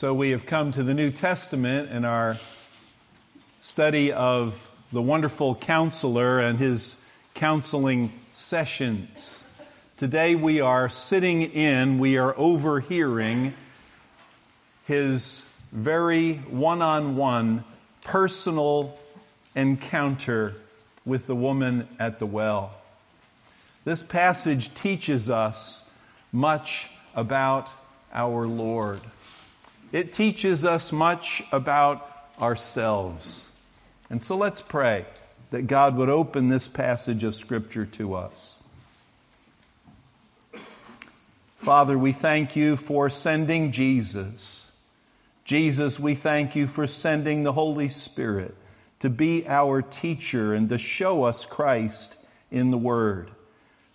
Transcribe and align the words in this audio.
So 0.00 0.14
we 0.14 0.30
have 0.30 0.46
come 0.46 0.72
to 0.72 0.82
the 0.82 0.94
New 0.94 1.10
Testament 1.10 1.90
in 1.90 2.06
our 2.06 2.38
study 3.60 4.14
of 4.14 4.66
the 4.92 5.02
wonderful 5.02 5.54
counselor 5.54 6.40
and 6.40 6.58
his 6.58 6.96
counseling 7.34 8.10
sessions. 8.32 9.44
Today 9.98 10.36
we 10.36 10.62
are 10.62 10.88
sitting 10.88 11.42
in, 11.42 11.98
we 11.98 12.16
are 12.16 12.34
overhearing 12.38 13.52
his 14.86 15.52
very 15.70 16.36
one 16.48 16.80
on 16.80 17.16
one 17.16 17.62
personal 18.02 18.98
encounter 19.54 20.54
with 21.04 21.26
the 21.26 21.36
woman 21.36 21.86
at 21.98 22.18
the 22.18 22.24
well. 22.24 22.74
This 23.84 24.02
passage 24.02 24.72
teaches 24.72 25.28
us 25.28 25.90
much 26.32 26.88
about 27.14 27.68
our 28.14 28.46
Lord. 28.46 29.02
It 29.92 30.12
teaches 30.12 30.64
us 30.64 30.92
much 30.92 31.42
about 31.52 32.08
ourselves. 32.40 33.50
And 34.08 34.22
so 34.22 34.36
let's 34.36 34.60
pray 34.60 35.04
that 35.50 35.66
God 35.66 35.96
would 35.96 36.08
open 36.08 36.48
this 36.48 36.68
passage 36.68 37.24
of 37.24 37.34
Scripture 37.34 37.86
to 37.86 38.14
us. 38.14 38.56
Father, 41.58 41.98
we 41.98 42.12
thank 42.12 42.56
you 42.56 42.76
for 42.76 43.10
sending 43.10 43.72
Jesus. 43.72 44.70
Jesus, 45.44 46.00
we 46.00 46.14
thank 46.14 46.56
you 46.56 46.66
for 46.66 46.86
sending 46.86 47.42
the 47.42 47.52
Holy 47.52 47.88
Spirit 47.88 48.54
to 49.00 49.10
be 49.10 49.46
our 49.48 49.82
teacher 49.82 50.54
and 50.54 50.68
to 50.68 50.78
show 50.78 51.24
us 51.24 51.44
Christ 51.44 52.16
in 52.50 52.70
the 52.70 52.78
Word. 52.78 53.30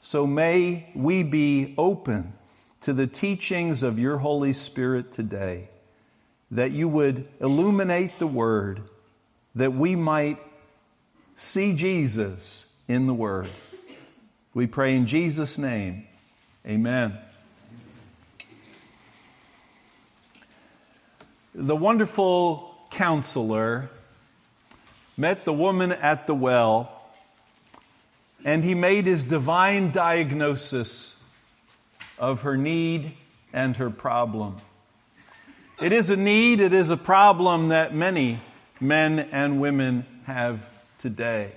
So 0.01 0.27
may 0.27 0.91
we 0.93 1.23
be 1.23 1.73
open 1.77 2.33
to 2.81 2.93
the 2.93 3.07
teachings 3.07 3.81
of 3.81 3.97
your 3.97 4.17
Holy 4.17 4.53
Spirit 4.53 5.11
today, 5.11 5.69
that 6.51 6.71
you 6.71 6.87
would 6.87 7.27
illuminate 7.39 8.19
the 8.19 8.27
Word, 8.27 8.81
that 9.55 9.73
we 9.73 9.95
might 9.95 10.39
see 11.35 11.73
Jesus 11.73 12.71
in 12.87 13.07
the 13.07 13.13
Word. 13.13 13.49
We 14.53 14.67
pray 14.67 14.95
in 14.95 15.05
Jesus' 15.05 15.57
name. 15.57 16.07
Amen. 16.65 17.17
The 21.53 21.75
wonderful 21.75 22.75
counselor 22.89 23.89
met 25.17 25.45
the 25.45 25.53
woman 25.53 25.91
at 25.91 26.27
the 26.27 26.35
well, 26.35 26.91
and 28.43 28.63
he 28.63 28.75
made 28.75 29.05
his 29.05 29.23
divine 29.23 29.91
diagnosis 29.91 31.21
of 32.19 32.41
her 32.41 32.57
need 32.57 33.13
and 33.53 33.77
her 33.77 33.89
problem. 33.89 34.57
It 35.81 35.91
is 35.91 36.09
a 36.09 36.15
need, 36.15 36.61
it 36.61 36.73
is 36.73 36.89
a 36.89 36.95
problem 36.95 37.67
that 37.67 37.93
many 37.93 38.39
men 38.79 39.19
and 39.19 39.59
women 39.59 40.05
have 40.25 40.69
today. 40.99 41.51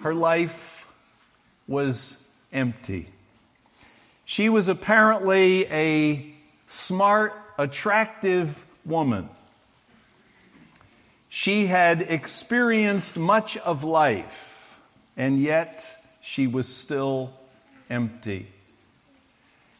Her 0.00 0.14
life 0.14 0.88
was 1.68 2.16
empty. 2.54 3.10
She 4.24 4.48
was 4.48 4.70
apparently 4.70 5.66
a 5.66 6.34
smart, 6.66 7.34
attractive 7.58 8.64
woman. 8.86 9.28
She 11.28 11.66
had 11.66 12.00
experienced 12.00 13.18
much 13.18 13.58
of 13.58 13.84
life, 13.84 14.80
and 15.18 15.38
yet 15.38 16.02
she 16.22 16.46
was 16.46 16.66
still 16.66 17.34
empty. 17.90 18.48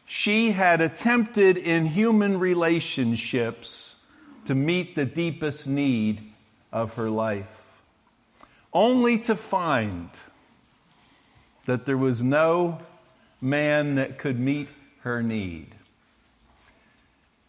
She 0.09 0.51
had 0.51 0.79
attempted 0.79 1.57
in 1.57 1.85
human 1.85 2.39
relationships 2.39 3.97
to 4.45 4.55
meet 4.55 4.95
the 4.95 5.05
deepest 5.05 5.67
need 5.67 6.31
of 6.71 6.93
her 6.93 7.09
life, 7.09 7.81
only 8.71 9.19
to 9.19 9.35
find 9.35 10.09
that 11.65 11.85
there 11.85 11.97
was 11.97 12.23
no 12.23 12.79
man 13.41 13.95
that 13.95 14.17
could 14.17 14.39
meet 14.39 14.69
her 15.01 15.21
need. 15.21 15.75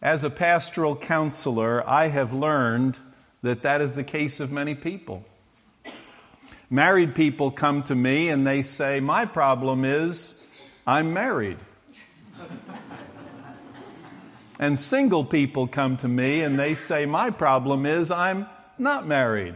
As 0.01 0.25
a 0.25 0.29
pastoral 0.29 0.97
counselor, 0.97 1.87
I 1.89 2.07
have 2.07 2.33
learned 2.33 2.99
that 3.41 3.61
that 3.61 3.79
is 3.79 3.93
the 3.93 4.03
case 4.03 4.41
of 4.41 4.51
many 4.51 4.75
people. 4.75 5.23
Married 6.69 7.15
people 7.15 7.51
come 7.51 7.83
to 7.83 7.95
me 7.95 8.27
and 8.27 8.45
they 8.45 8.63
say, 8.63 8.99
My 8.99 9.23
problem 9.23 9.85
is 9.85 10.43
I'm 10.85 11.13
married. 11.13 11.57
and 14.59 14.79
single 14.79 15.23
people 15.23 15.67
come 15.67 15.97
to 15.97 16.07
me 16.07 16.41
and 16.41 16.59
they 16.59 16.75
say, 16.75 17.05
My 17.05 17.29
problem 17.29 17.85
is 17.85 18.11
I'm 18.11 18.47
not 18.77 19.07
married. 19.07 19.55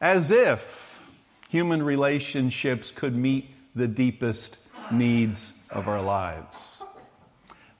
As 0.00 0.30
if 0.30 1.02
human 1.48 1.82
relationships 1.82 2.90
could 2.90 3.16
meet 3.16 3.50
the 3.74 3.88
deepest 3.88 4.58
needs 4.90 5.52
of 5.70 5.88
our 5.88 6.02
lives. 6.02 6.82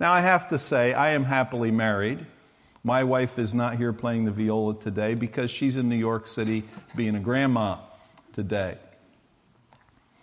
Now, 0.01 0.13
I 0.13 0.21
have 0.21 0.49
to 0.49 0.59
say, 0.59 0.95
I 0.95 1.11
am 1.11 1.25
happily 1.25 1.71
married. 1.71 2.25
My 2.85 3.05
wife 3.05 3.39
is 3.39 3.55
not 3.55 3.77
here 3.77 3.93
playing 3.93 4.25
the 4.25 4.31
viola 4.31 4.79
today 4.79 5.15
because 5.15 5.51
she's 5.51 5.77
in 5.77 5.89
New 5.89 5.97
York 5.97 6.27
City 6.27 6.65
being 6.95 7.17
a 7.17 7.21
grandma 7.21 7.79
today. 8.33 8.79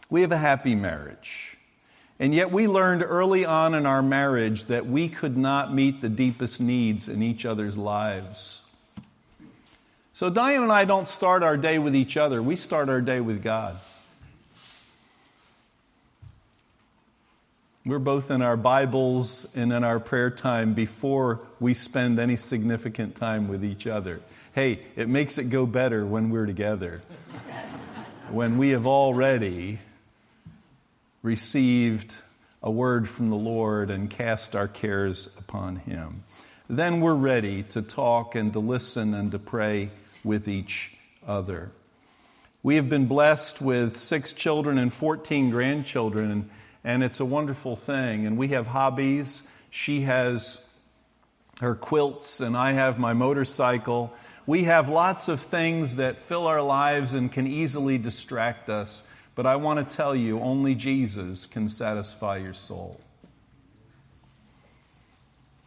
We 0.10 0.22
have 0.22 0.32
a 0.32 0.38
happy 0.38 0.76
marriage. 0.76 1.55
And 2.20 2.34
yet, 2.34 2.52
we 2.52 2.68
learned 2.68 3.04
early 3.04 3.44
on 3.44 3.76
in 3.76 3.86
our 3.86 4.02
marriage 4.02 4.66
that 4.66 4.86
we 4.86 5.10
could 5.10 5.36
not 5.36 5.74
meet 5.74 6.00
the 6.00 6.08
deepest 6.08 6.62
needs 6.62 7.10
in 7.10 7.22
each 7.22 7.46
other's 7.46 7.78
lives. 7.78 8.64
So, 10.14 10.30
Diane 10.30 10.64
and 10.64 10.72
I 10.72 10.86
don't 10.86 11.10
start 11.10 11.44
our 11.44 11.58
day 11.58 11.78
with 11.78 11.94
each 11.94 12.16
other, 12.16 12.42
we 12.42 12.56
start 12.56 12.88
our 12.88 13.02
day 13.02 13.20
with 13.20 13.44
God. 13.44 13.78
We're 17.86 18.00
both 18.00 18.32
in 18.32 18.42
our 18.42 18.58
Bibles 18.58 19.46
and 19.54 19.72
in 19.72 19.84
our 19.84 20.00
prayer 20.00 20.32
time 20.32 20.74
before 20.74 21.42
we 21.60 21.76
spend 21.76 22.18
any 22.18 22.36
significant 22.36 23.16
time 23.16 23.48
with 23.48 23.64
each 23.64 23.86
other. 23.86 24.22
Hey, 24.54 24.80
it 24.96 25.08
makes 25.08 25.38
it 25.38 25.52
go 25.52 25.68
better 25.68 26.04
when 26.04 26.32
we're 26.32 26.48
together. 26.48 27.04
when 28.32 28.58
we 28.58 28.70
have 28.70 28.88
already 28.88 29.80
received 31.26 32.14
a 32.62 32.70
word 32.70 33.10
from 33.10 33.32
the 33.32 33.36
Lord 33.36 33.90
and 33.90 34.12
cast 34.12 34.56
our 34.56 34.68
cares 34.68 35.28
upon 35.40 35.76
Him. 35.76 36.24
Then 36.70 37.02
we're 37.02 37.16
ready 37.16 37.64
to 37.64 37.82
talk 37.82 38.36
and 38.36 38.54
to 38.54 38.60
listen 38.60 39.16
and 39.16 39.32
to 39.32 39.40
pray 39.40 39.90
with 40.24 40.48
each 40.48 40.94
other. 41.28 41.72
We 42.62 42.76
have 42.76 42.90
been 42.90 43.08
blessed 43.08 43.60
with 43.60 43.98
six 43.98 44.34
children 44.34 44.78
and 44.78 44.94
14 44.94 45.50
grandchildren, 45.50 46.50
and, 46.84 47.04
it's 47.04 47.20
a 47.20 47.26
wonderful 47.26 47.76
thing. 47.76 48.28
And 48.28 48.38
we 48.38 48.50
have 48.50 48.68
hobbies. 48.68 49.42
She 49.72 50.02
has 50.02 50.64
her 51.60 51.74
quilts, 51.74 52.40
and 52.40 52.56
I 52.56 52.74
have 52.74 53.00
my 53.00 53.14
motorcycle. 53.14 54.14
We 54.46 54.66
have 54.66 54.90
lots 54.90 55.28
of 55.28 55.42
things 55.42 55.96
that 55.96 56.20
fill 56.20 56.46
our 56.46 56.62
lives 56.62 57.16
and 57.16 57.32
can 57.32 57.48
easily 57.48 57.98
distract 57.98 58.70
us 58.70 59.02
but 59.36 59.46
I 59.46 59.58
want 59.58 59.88
to 59.88 59.96
tell 59.96 60.16
you, 60.16 60.40
only 60.40 60.76
Jesus 60.76 61.46
can 61.46 61.70
satisfy 61.70 62.38
your 62.38 62.54
soul. 62.54 63.00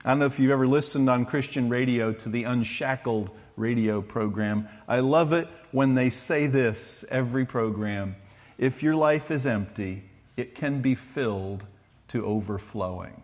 I 0.05 0.11
don't 0.11 0.21
know 0.21 0.27
if 0.27 0.39
you've 0.39 0.51
ever 0.51 0.67
listened 0.67 1.11
on 1.11 1.27
Christian 1.27 1.69
radio 1.69 2.13
to 2.13 2.29
the 2.29 2.45
Unshackled 2.45 3.31
radio 3.57 4.01
program. 4.01 4.69
I 4.87 5.01
love 5.01 5.33
it 5.33 5.49
when 5.73 5.95
they 5.95 6.11
say 6.11 6.47
this 6.47 7.05
every 7.11 7.45
program. 7.45 8.17
If 8.57 8.83
your 8.83 8.95
life 8.95 9.31
is 9.31 9.47
empty, 9.47 10.05
it 10.37 10.55
can 10.55 10.81
be 10.81 10.95
filled 10.95 11.65
to 12.09 12.25
overflowing. 12.25 13.23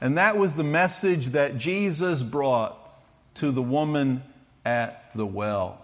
And 0.00 0.16
that 0.16 0.36
was 0.36 0.54
the 0.54 0.64
message 0.64 1.28
that 1.28 1.58
Jesus 1.58 2.22
brought 2.22 2.76
to 3.34 3.50
the 3.50 3.62
woman 3.62 4.22
at 4.64 5.10
the 5.14 5.26
well. 5.26 5.78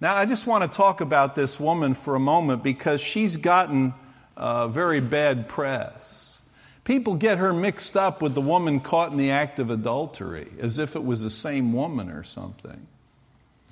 Now, 0.00 0.16
I 0.16 0.24
just 0.24 0.46
want 0.46 0.70
to 0.70 0.74
talk 0.74 1.02
about 1.02 1.34
this 1.34 1.60
woman 1.60 1.92
for 1.94 2.14
a 2.14 2.20
moment 2.20 2.62
because 2.62 3.02
she's 3.02 3.36
gotten 3.36 3.92
uh, 4.34 4.68
very 4.68 5.00
bad 5.00 5.46
press. 5.46 6.40
People 6.84 7.16
get 7.16 7.36
her 7.36 7.52
mixed 7.52 7.98
up 7.98 8.22
with 8.22 8.34
the 8.34 8.40
woman 8.40 8.80
caught 8.80 9.12
in 9.12 9.18
the 9.18 9.30
act 9.30 9.58
of 9.58 9.68
adultery 9.68 10.48
as 10.58 10.78
if 10.78 10.96
it 10.96 11.04
was 11.04 11.22
the 11.22 11.30
same 11.30 11.74
woman 11.74 12.10
or 12.10 12.24
something. 12.24 12.86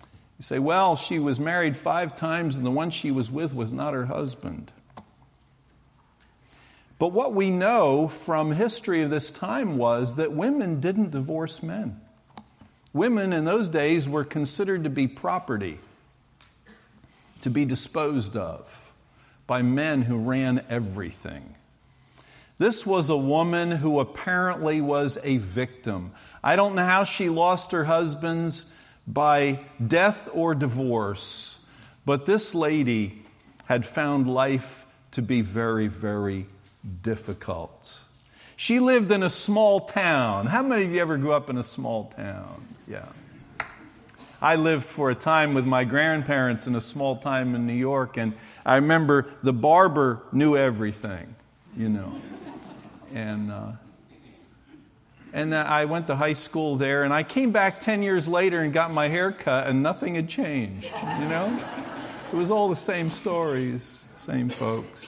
You 0.02 0.42
say, 0.42 0.58
well, 0.58 0.96
she 0.96 1.18
was 1.18 1.40
married 1.40 1.78
five 1.78 2.14
times 2.14 2.56
and 2.56 2.66
the 2.66 2.70
one 2.70 2.90
she 2.90 3.10
was 3.10 3.30
with 3.30 3.54
was 3.54 3.72
not 3.72 3.94
her 3.94 4.04
husband. 4.04 4.70
But 6.98 7.12
what 7.12 7.32
we 7.32 7.48
know 7.48 8.06
from 8.06 8.52
history 8.52 9.02
of 9.02 9.08
this 9.08 9.30
time 9.30 9.78
was 9.78 10.16
that 10.16 10.32
women 10.32 10.80
didn't 10.80 11.12
divorce 11.12 11.62
men. 11.62 11.98
Women 12.92 13.32
in 13.32 13.46
those 13.46 13.70
days 13.70 14.08
were 14.08 14.24
considered 14.24 14.84
to 14.84 14.90
be 14.90 15.08
property 15.08 15.78
to 17.42 17.50
be 17.50 17.64
disposed 17.64 18.36
of 18.36 18.92
by 19.46 19.62
men 19.62 20.02
who 20.02 20.18
ran 20.18 20.64
everything. 20.68 21.54
This 22.58 22.84
was 22.84 23.08
a 23.08 23.16
woman 23.16 23.70
who 23.70 24.00
apparently 24.00 24.80
was 24.80 25.16
a 25.22 25.38
victim. 25.38 26.12
I 26.42 26.56
don't 26.56 26.74
know 26.74 26.84
how 26.84 27.04
she 27.04 27.28
lost 27.28 27.72
her 27.72 27.84
husbands 27.84 28.72
by 29.06 29.60
death 29.84 30.28
or 30.32 30.54
divorce, 30.54 31.58
but 32.04 32.26
this 32.26 32.54
lady 32.54 33.22
had 33.66 33.86
found 33.86 34.26
life 34.28 34.86
to 35.12 35.22
be 35.22 35.40
very, 35.40 35.86
very 35.86 36.46
difficult. 37.02 37.98
She 38.56 38.80
lived 38.80 39.12
in 39.12 39.22
a 39.22 39.30
small 39.30 39.80
town. 39.80 40.46
How 40.46 40.62
many 40.62 40.84
of 40.84 40.90
you 40.90 41.00
ever 41.00 41.16
grew 41.16 41.32
up 41.32 41.48
in 41.48 41.58
a 41.58 41.64
small 41.64 42.12
town? 42.16 42.66
Yeah. 42.88 43.06
I 44.40 44.54
lived 44.54 44.84
for 44.84 45.10
a 45.10 45.14
time 45.14 45.52
with 45.52 45.66
my 45.66 45.84
grandparents 45.84 46.68
in 46.68 46.76
a 46.76 46.80
small 46.80 47.16
town 47.16 47.54
in 47.56 47.66
New 47.66 47.72
York, 47.72 48.16
and 48.16 48.34
I 48.64 48.76
remember 48.76 49.26
the 49.42 49.52
barber 49.52 50.22
knew 50.30 50.56
everything, 50.56 51.34
you 51.76 51.88
know. 51.88 52.20
And, 53.12 53.50
uh, 53.50 53.72
and 55.32 55.52
I 55.54 55.86
went 55.86 56.06
to 56.06 56.14
high 56.14 56.34
school 56.34 56.76
there, 56.76 57.02
and 57.02 57.12
I 57.12 57.24
came 57.24 57.50
back 57.50 57.80
10 57.80 58.02
years 58.02 58.28
later 58.28 58.60
and 58.60 58.72
got 58.72 58.92
my 58.92 59.08
hair 59.08 59.32
cut, 59.32 59.66
and 59.66 59.82
nothing 59.82 60.14
had 60.14 60.28
changed, 60.28 60.92
you 61.18 61.28
know? 61.28 61.60
It 62.32 62.36
was 62.36 62.50
all 62.50 62.68
the 62.68 62.76
same 62.76 63.10
stories, 63.10 63.98
same 64.16 64.50
folks. 64.50 65.04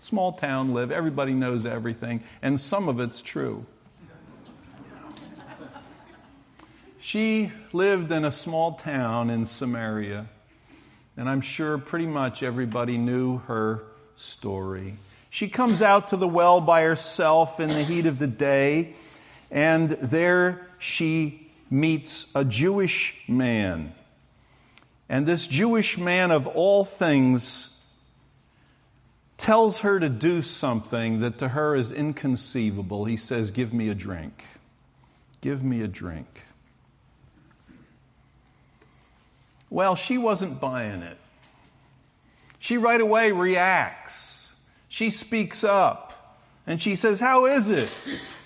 Small 0.00 0.32
town 0.32 0.72
live, 0.72 0.90
everybody 0.90 1.34
knows 1.34 1.66
everything, 1.66 2.22
and 2.40 2.58
some 2.58 2.88
of 2.88 2.98
it's 2.98 3.20
true. 3.20 3.66
She 7.04 7.52
lived 7.74 8.12
in 8.12 8.24
a 8.24 8.32
small 8.32 8.76
town 8.76 9.28
in 9.28 9.44
Samaria, 9.44 10.24
and 11.18 11.28
I'm 11.28 11.42
sure 11.42 11.76
pretty 11.76 12.06
much 12.06 12.42
everybody 12.42 12.96
knew 12.96 13.40
her 13.40 13.82
story. 14.16 14.96
She 15.28 15.48
comes 15.48 15.82
out 15.82 16.08
to 16.08 16.16
the 16.16 16.26
well 16.26 16.62
by 16.62 16.80
herself 16.80 17.60
in 17.60 17.68
the 17.68 17.82
heat 17.82 18.06
of 18.06 18.16
the 18.16 18.26
day, 18.26 18.94
and 19.50 19.90
there 19.90 20.66
she 20.78 21.46
meets 21.68 22.34
a 22.34 22.42
Jewish 22.42 23.22
man. 23.28 23.94
And 25.06 25.26
this 25.26 25.46
Jewish 25.46 25.98
man, 25.98 26.30
of 26.30 26.46
all 26.46 26.86
things, 26.86 27.84
tells 29.36 29.80
her 29.80 30.00
to 30.00 30.08
do 30.08 30.40
something 30.40 31.18
that 31.18 31.36
to 31.36 31.48
her 31.48 31.76
is 31.76 31.92
inconceivable. 31.92 33.04
He 33.04 33.18
says, 33.18 33.50
Give 33.50 33.74
me 33.74 33.90
a 33.90 33.94
drink. 33.94 34.42
Give 35.42 35.62
me 35.62 35.82
a 35.82 35.86
drink. 35.86 36.44
Well, 39.74 39.96
she 39.96 40.18
wasn't 40.18 40.60
buying 40.60 41.02
it. 41.02 41.18
She 42.60 42.76
right 42.76 43.00
away 43.00 43.32
reacts. 43.32 44.54
She 44.86 45.10
speaks 45.10 45.64
up 45.64 46.38
and 46.64 46.80
she 46.80 46.94
says, 46.94 47.18
How 47.18 47.46
is 47.46 47.68
it 47.68 47.92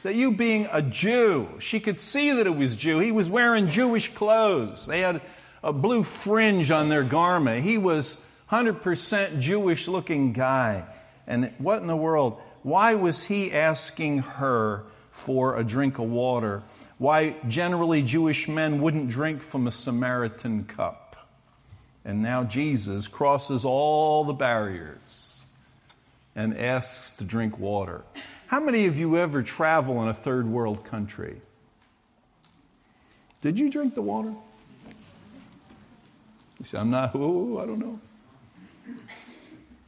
that 0.04 0.14
you 0.14 0.32
being 0.32 0.70
a 0.72 0.80
Jew, 0.80 1.46
she 1.58 1.80
could 1.80 2.00
see 2.00 2.32
that 2.32 2.46
it 2.46 2.56
was 2.56 2.74
Jew. 2.76 3.00
He 3.00 3.12
was 3.12 3.28
wearing 3.28 3.68
Jewish 3.68 4.08
clothes. 4.14 4.86
They 4.86 5.00
had 5.00 5.20
a 5.62 5.70
blue 5.70 6.02
fringe 6.02 6.70
on 6.70 6.88
their 6.88 7.04
garment. 7.04 7.62
He 7.62 7.76
was 7.76 8.16
100% 8.50 9.38
Jewish 9.38 9.86
looking 9.86 10.32
guy. 10.32 10.86
And 11.26 11.52
what 11.58 11.82
in 11.82 11.88
the 11.88 11.94
world? 11.94 12.40
Why 12.62 12.94
was 12.94 13.22
he 13.22 13.52
asking 13.52 14.20
her 14.20 14.84
for 15.10 15.58
a 15.58 15.62
drink 15.62 15.98
of 15.98 16.08
water? 16.08 16.62
Why 16.96 17.36
generally 17.48 18.00
Jewish 18.00 18.48
men 18.48 18.80
wouldn't 18.80 19.10
drink 19.10 19.42
from 19.42 19.66
a 19.66 19.72
Samaritan 19.72 20.64
cup? 20.64 21.07
And 22.04 22.22
now 22.22 22.44
Jesus 22.44 23.06
crosses 23.06 23.64
all 23.64 24.24
the 24.24 24.32
barriers 24.32 25.42
and 26.34 26.56
asks 26.56 27.10
to 27.12 27.24
drink 27.24 27.58
water. 27.58 28.02
How 28.46 28.60
many 28.60 28.86
of 28.86 28.98
you 28.98 29.18
ever 29.18 29.42
travel 29.42 30.02
in 30.02 30.08
a 30.08 30.14
third 30.14 30.46
world 30.46 30.84
country? 30.84 31.40
Did 33.42 33.58
you 33.58 33.70
drink 33.70 33.94
the 33.94 34.02
water? 34.02 34.32
You 36.58 36.64
say, 36.64 36.78
I'm 36.78 36.90
not, 36.90 37.12
oh, 37.14 37.58
I 37.58 37.66
don't 37.66 37.78
know. 37.78 38.00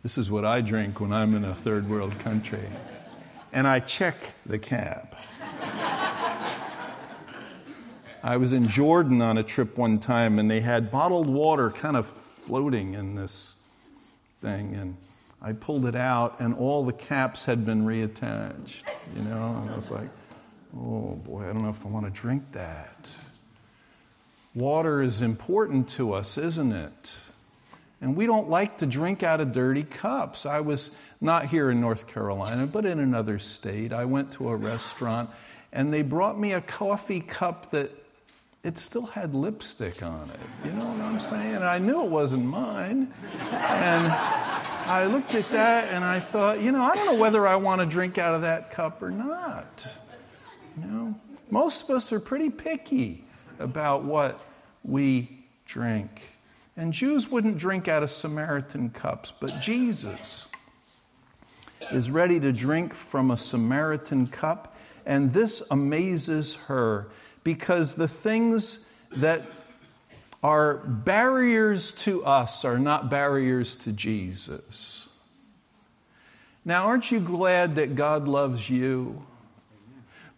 This 0.02 0.18
is 0.18 0.30
what 0.30 0.44
I 0.44 0.60
drink 0.60 1.00
when 1.00 1.12
I'm 1.12 1.34
in 1.34 1.44
a 1.44 1.54
third 1.54 1.88
world 1.88 2.18
country. 2.20 2.68
And 3.52 3.66
I 3.66 3.80
check 3.80 4.16
the 4.46 4.58
cap. 4.58 5.16
I 8.22 8.36
was 8.36 8.52
in 8.52 8.68
Jordan 8.68 9.22
on 9.22 9.38
a 9.38 9.42
trip 9.42 9.78
one 9.78 9.98
time, 9.98 10.38
and 10.38 10.50
they 10.50 10.60
had 10.60 10.90
bottled 10.90 11.28
water 11.28 11.70
kind 11.70 11.96
of 11.96 12.06
floating 12.06 12.94
in 12.94 13.14
this 13.14 13.54
thing. 14.42 14.74
And 14.74 14.96
I 15.40 15.52
pulled 15.52 15.86
it 15.86 15.94
out, 15.94 16.40
and 16.40 16.54
all 16.54 16.84
the 16.84 16.92
caps 16.92 17.44
had 17.44 17.64
been 17.64 17.84
reattached, 17.86 18.82
you 19.16 19.22
know? 19.22 19.62
And 19.62 19.70
I 19.70 19.76
was 19.76 19.90
like, 19.90 20.08
oh 20.76 21.16
boy, 21.24 21.44
I 21.44 21.52
don't 21.52 21.62
know 21.62 21.70
if 21.70 21.84
I 21.86 21.88
want 21.88 22.06
to 22.06 22.12
drink 22.12 22.44
that. 22.52 23.10
Water 24.54 25.00
is 25.00 25.22
important 25.22 25.88
to 25.90 26.12
us, 26.12 26.36
isn't 26.36 26.72
it? 26.72 27.16
And 28.02 28.16
we 28.16 28.26
don't 28.26 28.48
like 28.48 28.78
to 28.78 28.86
drink 28.86 29.22
out 29.22 29.40
of 29.40 29.52
dirty 29.52 29.84
cups. 29.84 30.46
I 30.46 30.60
was 30.60 30.90
not 31.20 31.46
here 31.46 31.70
in 31.70 31.80
North 31.80 32.06
Carolina, 32.06 32.66
but 32.66 32.84
in 32.84 32.98
another 32.98 33.38
state. 33.38 33.92
I 33.92 34.06
went 34.06 34.32
to 34.32 34.48
a 34.48 34.56
restaurant 34.56 35.30
and 35.72 35.92
they 35.92 36.02
brought 36.02 36.38
me 36.38 36.52
a 36.52 36.60
coffee 36.60 37.20
cup 37.20 37.70
that 37.70 37.92
it 38.62 38.78
still 38.78 39.06
had 39.06 39.34
lipstick 39.34 40.02
on 40.02 40.30
it. 40.30 40.66
You 40.66 40.72
know 40.72 40.86
what 40.86 41.00
I'm 41.00 41.20
saying? 41.20 41.56
And 41.56 41.64
I 41.64 41.78
knew 41.78 42.04
it 42.04 42.10
wasn't 42.10 42.44
mine. 42.44 43.12
And 43.50 44.06
I 44.06 45.06
looked 45.06 45.34
at 45.34 45.48
that 45.50 45.88
and 45.88 46.04
I 46.04 46.20
thought, 46.20 46.60
you 46.60 46.70
know, 46.72 46.82
I 46.82 46.94
don't 46.94 47.06
know 47.06 47.20
whether 47.20 47.46
I 47.46 47.56
want 47.56 47.80
to 47.80 47.86
drink 47.86 48.18
out 48.18 48.34
of 48.34 48.42
that 48.42 48.70
cup 48.70 49.02
or 49.02 49.10
not. 49.10 49.86
You 50.76 50.86
know, 50.86 51.20
most 51.50 51.84
of 51.84 51.90
us 51.90 52.12
are 52.12 52.20
pretty 52.20 52.50
picky 52.50 53.24
about 53.58 54.04
what 54.04 54.40
we 54.84 55.44
drink. 55.64 56.22
And 56.76 56.92
Jews 56.92 57.28
wouldn't 57.28 57.58
drink 57.58 57.88
out 57.88 58.02
of 58.02 58.10
Samaritan 58.10 58.90
cups, 58.90 59.32
but 59.38 59.60
Jesus 59.60 60.46
is 61.90 62.10
ready 62.10 62.38
to 62.40 62.52
drink 62.52 62.94
from 62.94 63.30
a 63.30 63.36
Samaritan 63.36 64.26
cup, 64.26 64.76
and 65.06 65.32
this 65.32 65.62
amazes 65.70 66.54
her 66.54 67.08
because 67.44 67.94
the 67.94 68.08
things 68.08 68.88
that 69.12 69.46
are 70.42 70.76
barriers 70.76 71.92
to 71.92 72.24
us 72.24 72.64
are 72.64 72.78
not 72.78 73.10
barriers 73.10 73.76
to 73.76 73.92
Jesus. 73.92 75.08
Now, 76.64 76.86
aren't 76.86 77.10
you 77.10 77.20
glad 77.20 77.76
that 77.76 77.94
God 77.94 78.28
loves 78.28 78.68
you? 78.68 79.24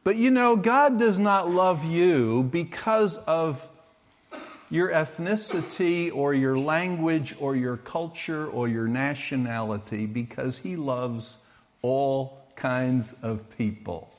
But 0.04 0.16
you 0.16 0.30
know, 0.30 0.56
God 0.56 0.98
does 0.98 1.18
not 1.18 1.50
love 1.50 1.84
you 1.84 2.44
because 2.44 3.18
of 3.18 3.68
your 4.70 4.88
ethnicity 4.88 6.10
or 6.12 6.34
your 6.34 6.56
language 6.56 7.36
or 7.38 7.54
your 7.54 7.76
culture 7.76 8.46
or 8.48 8.68
your 8.68 8.88
nationality, 8.88 10.06
because 10.06 10.58
He 10.58 10.76
loves 10.76 11.38
all 11.82 12.40
kinds 12.56 13.12
of 13.22 13.48
people. 13.56 14.10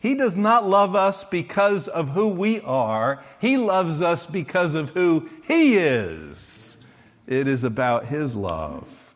He 0.00 0.14
does 0.14 0.36
not 0.36 0.66
love 0.66 0.96
us 0.96 1.24
because 1.24 1.86
of 1.86 2.08
who 2.08 2.28
we 2.28 2.60
are. 2.62 3.22
He 3.38 3.58
loves 3.58 4.00
us 4.00 4.24
because 4.24 4.74
of 4.74 4.90
who 4.90 5.28
He 5.46 5.76
is. 5.76 6.78
It 7.26 7.46
is 7.46 7.64
about 7.64 8.06
His 8.06 8.34
love. 8.34 9.14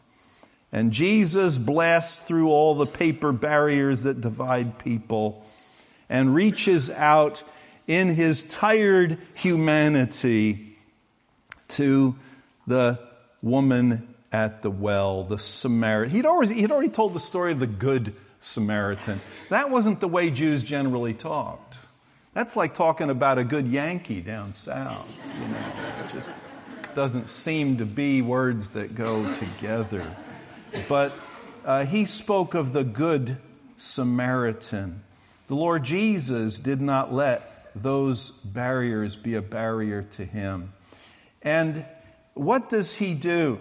And 0.71 0.93
Jesus 0.93 1.57
blasts 1.57 2.19
through 2.19 2.51
all 2.51 2.75
the 2.75 2.87
paper 2.87 3.33
barriers 3.33 4.03
that 4.03 4.21
divide 4.21 4.79
people 4.79 5.47
and 6.11 6.35
reaches 6.35 6.91
out 6.91 7.43
in 7.87 8.15
His 8.15 8.43
tired 8.43 9.17
humanity 9.33 10.77
to 11.69 12.15
the 12.67 12.99
woman 13.41 14.15
at 14.33 14.61
the 14.61 14.71
well, 14.71 15.25
the 15.25 15.39
Samaritan. 15.39 16.15
He'd 16.15 16.27
already, 16.27 16.55
he'd 16.55 16.73
already 16.73 16.89
told 16.91 17.15
the 17.15 17.21
story 17.21 17.53
of 17.53 17.61
the 17.61 17.67
good 17.67 18.15
Samaritan. 18.45 19.21
That 19.49 19.71
wasn't 19.71 20.01
the 20.01 20.09
way 20.09 20.31
Jews 20.31 20.63
generally 20.63 21.15
talked. 21.15 21.79
That's 22.35 22.57
like 22.57 22.75
talking 22.75 23.09
about 23.09 23.39
a 23.39 23.45
good 23.45 23.67
Yankee 23.67 24.21
down 24.21 24.53
south. 24.53 25.25
You 25.41 25.49
know, 25.49 26.05
it 26.05 26.13
just 26.13 26.35
doesn't 26.95 27.31
seem 27.31 27.79
to 27.79 27.87
be 27.87 28.21
words 28.21 28.69
that 28.71 28.95
go 28.95 29.25
together. 29.37 30.05
But 30.89 31.13
uh, 31.65 31.87
he 31.87 32.05
spoke 32.05 32.55
of 32.55 32.73
the 32.75 32.85
good 32.85 33.39
Samaritan. 33.79 35.03
The 35.49 35.55
Lord 35.55 35.83
Jesus 35.83 36.59
did 36.59 36.83
not 36.83 37.15
let 37.15 37.73
those 37.75 38.31
barriers 38.31 39.17
be 39.17 39.37
a 39.37 39.43
barrier 39.43 40.03
to 40.13 40.25
him. 40.25 40.73
And 41.41 41.87
what 42.35 42.69
does 42.69 42.95
he 42.95 43.15
do? 43.15 43.59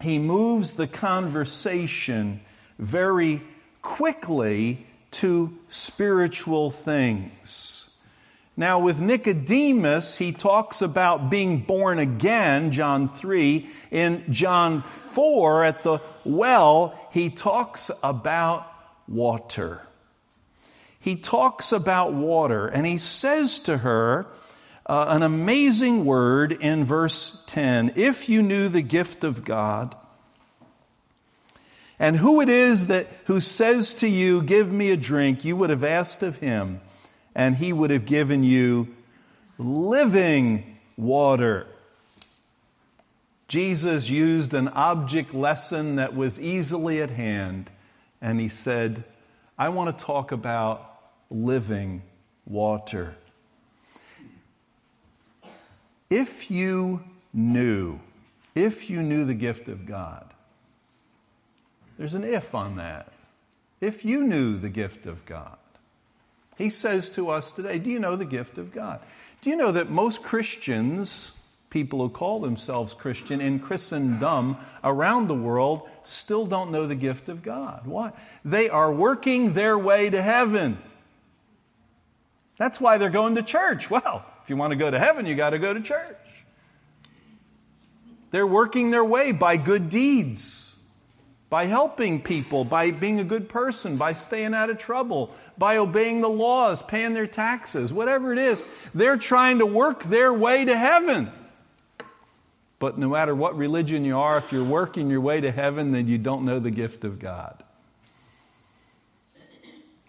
He 0.00 0.18
moves 0.18 0.72
the 0.72 0.86
conversation 0.86 2.40
very 2.78 3.42
quickly 3.82 4.86
to 5.12 5.56
spiritual 5.68 6.70
things. 6.70 7.90
Now, 8.56 8.80
with 8.80 9.00
Nicodemus, 9.00 10.18
he 10.18 10.32
talks 10.32 10.82
about 10.82 11.30
being 11.30 11.60
born 11.60 11.98
again, 11.98 12.72
John 12.72 13.08
3. 13.08 13.66
In 13.90 14.24
John 14.30 14.80
4, 14.82 15.64
at 15.64 15.82
the 15.82 16.00
well, 16.24 17.08
he 17.10 17.30
talks 17.30 17.90
about 18.02 18.66
water. 19.08 19.86
He 20.98 21.16
talks 21.16 21.72
about 21.72 22.12
water, 22.12 22.68
and 22.68 22.84
he 22.84 22.98
says 22.98 23.60
to 23.60 23.78
her 23.78 24.26
uh, 24.84 25.06
an 25.08 25.22
amazing 25.22 26.04
word 26.04 26.52
in 26.52 26.84
verse 26.84 27.42
10 27.46 27.94
If 27.96 28.28
you 28.28 28.42
knew 28.42 28.68
the 28.68 28.82
gift 28.82 29.24
of 29.24 29.44
God, 29.44 29.96
and 32.00 32.16
who 32.16 32.40
it 32.40 32.48
is 32.48 32.88
that 32.88 33.06
who 33.26 33.40
says 33.40 33.94
to 33.96 34.08
you, 34.08 34.42
Give 34.42 34.72
me 34.72 34.90
a 34.90 34.96
drink, 34.96 35.44
you 35.44 35.54
would 35.54 35.70
have 35.70 35.84
asked 35.84 36.24
of 36.24 36.38
him 36.38 36.80
and 37.34 37.56
he 37.56 37.72
would 37.72 37.90
have 37.90 38.06
given 38.06 38.42
you 38.42 38.88
living 39.58 40.78
water. 40.96 41.66
Jesus 43.48 44.08
used 44.08 44.54
an 44.54 44.68
object 44.68 45.34
lesson 45.34 45.96
that 45.96 46.14
was 46.14 46.38
easily 46.38 47.02
at 47.02 47.10
hand, 47.10 47.70
and 48.20 48.40
he 48.40 48.48
said, 48.48 49.04
I 49.58 49.70
want 49.70 49.96
to 49.96 50.04
talk 50.04 50.32
about 50.32 51.00
living 51.30 52.02
water. 52.46 53.14
If 56.08 56.50
you 56.50 57.02
knew, 57.32 58.00
if 58.54 58.88
you 58.88 59.02
knew 59.02 59.24
the 59.24 59.34
gift 59.34 59.68
of 59.68 59.86
God, 59.86 60.32
there's 62.00 62.14
an 62.14 62.24
if 62.24 62.54
on 62.54 62.76
that. 62.76 63.12
If 63.78 64.06
you 64.06 64.24
knew 64.24 64.56
the 64.56 64.70
gift 64.70 65.04
of 65.04 65.26
God, 65.26 65.58
he 66.56 66.70
says 66.70 67.10
to 67.10 67.28
us 67.28 67.52
today, 67.52 67.78
Do 67.78 67.90
you 67.90 67.98
know 67.98 68.16
the 68.16 68.24
gift 68.24 68.56
of 68.56 68.72
God? 68.72 69.00
Do 69.42 69.50
you 69.50 69.56
know 69.56 69.72
that 69.72 69.90
most 69.90 70.22
Christians, 70.22 71.38
people 71.68 71.98
who 71.98 72.08
call 72.08 72.40
themselves 72.40 72.94
Christian 72.94 73.42
in 73.42 73.58
Christendom 73.58 74.56
around 74.82 75.28
the 75.28 75.34
world, 75.34 75.90
still 76.02 76.46
don't 76.46 76.70
know 76.70 76.86
the 76.86 76.94
gift 76.94 77.28
of 77.28 77.42
God? 77.42 77.82
Why? 77.84 78.12
They 78.46 78.70
are 78.70 78.90
working 78.90 79.52
their 79.52 79.78
way 79.78 80.08
to 80.08 80.22
heaven. 80.22 80.78
That's 82.56 82.80
why 82.80 82.96
they're 82.96 83.10
going 83.10 83.34
to 83.34 83.42
church. 83.42 83.90
Well, 83.90 84.24
if 84.42 84.48
you 84.48 84.56
want 84.56 84.70
to 84.70 84.76
go 84.76 84.90
to 84.90 84.98
heaven, 84.98 85.26
you 85.26 85.34
got 85.34 85.50
to 85.50 85.58
go 85.58 85.74
to 85.74 85.82
church. 85.82 86.16
They're 88.30 88.46
working 88.46 88.90
their 88.90 89.04
way 89.04 89.32
by 89.32 89.58
good 89.58 89.90
deeds 89.90 90.69
by 91.50 91.66
helping 91.66 92.22
people, 92.22 92.64
by 92.64 92.92
being 92.92 93.18
a 93.18 93.24
good 93.24 93.48
person, 93.48 93.96
by 93.96 94.12
staying 94.12 94.54
out 94.54 94.70
of 94.70 94.78
trouble, 94.78 95.34
by 95.58 95.78
obeying 95.78 96.20
the 96.20 96.28
laws, 96.28 96.80
paying 96.80 97.12
their 97.12 97.26
taxes, 97.26 97.92
whatever 97.92 98.32
it 98.32 98.38
is. 98.38 98.62
They're 98.94 99.16
trying 99.16 99.58
to 99.58 99.66
work 99.66 100.04
their 100.04 100.32
way 100.32 100.64
to 100.64 100.78
heaven. 100.78 101.30
But 102.78 102.96
no 102.96 103.10
matter 103.10 103.34
what 103.34 103.56
religion 103.56 104.04
you 104.04 104.16
are, 104.16 104.38
if 104.38 104.52
you're 104.52 104.64
working 104.64 105.10
your 105.10 105.20
way 105.20 105.40
to 105.40 105.50
heaven, 105.50 105.90
then 105.90 106.06
you 106.06 106.18
don't 106.18 106.44
know 106.44 106.60
the 106.60 106.70
gift 106.70 107.04
of 107.04 107.18
God. 107.18 107.62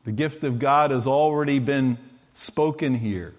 The 0.05 0.11
gift 0.11 0.43
of 0.43 0.59
God 0.59 0.91
has 0.91 1.07
already 1.07 1.59
been 1.59 1.97
spoken 2.35 2.95
here. 2.95 3.33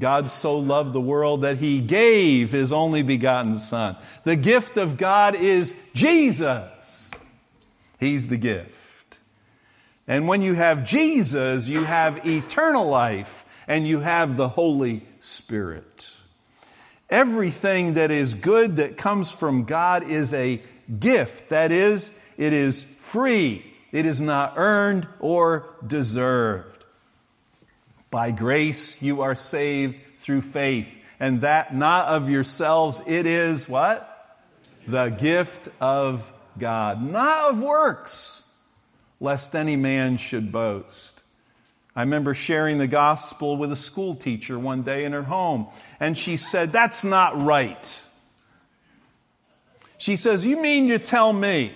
God 0.00 0.30
so 0.30 0.58
loved 0.58 0.92
the 0.92 1.00
world 1.00 1.42
that 1.42 1.58
he 1.58 1.80
gave 1.80 2.52
his 2.52 2.72
only 2.72 3.02
begotten 3.02 3.56
Son. 3.58 3.96
The 4.24 4.36
gift 4.36 4.76
of 4.76 4.96
God 4.96 5.34
is 5.34 5.74
Jesus. 5.94 6.97
He's 7.98 8.28
the 8.28 8.36
gift. 8.36 9.18
And 10.06 10.26
when 10.26 10.40
you 10.40 10.54
have 10.54 10.84
Jesus, 10.84 11.68
you 11.68 11.84
have 11.84 12.26
eternal 12.26 12.86
life 12.86 13.44
and 13.66 13.86
you 13.86 14.00
have 14.00 14.36
the 14.36 14.48
Holy 14.48 15.06
Spirit. 15.20 16.10
Everything 17.10 17.94
that 17.94 18.10
is 18.10 18.34
good 18.34 18.76
that 18.76 18.96
comes 18.96 19.30
from 19.30 19.64
God 19.64 20.10
is 20.10 20.32
a 20.32 20.62
gift. 20.98 21.50
That 21.50 21.72
is, 21.72 22.10
it 22.36 22.52
is 22.52 22.84
free. 22.84 23.64
It 23.92 24.06
is 24.06 24.20
not 24.20 24.54
earned 24.56 25.08
or 25.20 25.74
deserved. 25.86 26.84
By 28.10 28.30
grace 28.30 29.02
you 29.02 29.22
are 29.22 29.34
saved 29.34 29.96
through 30.18 30.42
faith. 30.42 30.94
And 31.20 31.42
that 31.42 31.74
not 31.74 32.08
of 32.08 32.30
yourselves, 32.30 33.02
it 33.06 33.26
is 33.26 33.68
what? 33.68 34.14
The 34.86 35.08
gift 35.08 35.68
of 35.80 36.32
God, 36.58 37.02
not 37.02 37.50
of 37.52 37.62
works, 37.62 38.42
lest 39.20 39.54
any 39.54 39.76
man 39.76 40.16
should 40.16 40.52
boast. 40.52 41.22
I 41.96 42.02
remember 42.02 42.32
sharing 42.34 42.78
the 42.78 42.86
gospel 42.86 43.56
with 43.56 43.72
a 43.72 43.76
school 43.76 44.14
teacher 44.14 44.58
one 44.58 44.82
day 44.82 45.04
in 45.04 45.12
her 45.12 45.24
home, 45.24 45.66
and 45.98 46.16
she 46.16 46.36
said, 46.36 46.72
That's 46.72 47.02
not 47.02 47.42
right. 47.42 48.04
She 49.98 50.14
says, 50.14 50.46
You 50.46 50.62
mean 50.62 50.88
to 50.88 50.98
tell 50.98 51.32
me 51.32 51.72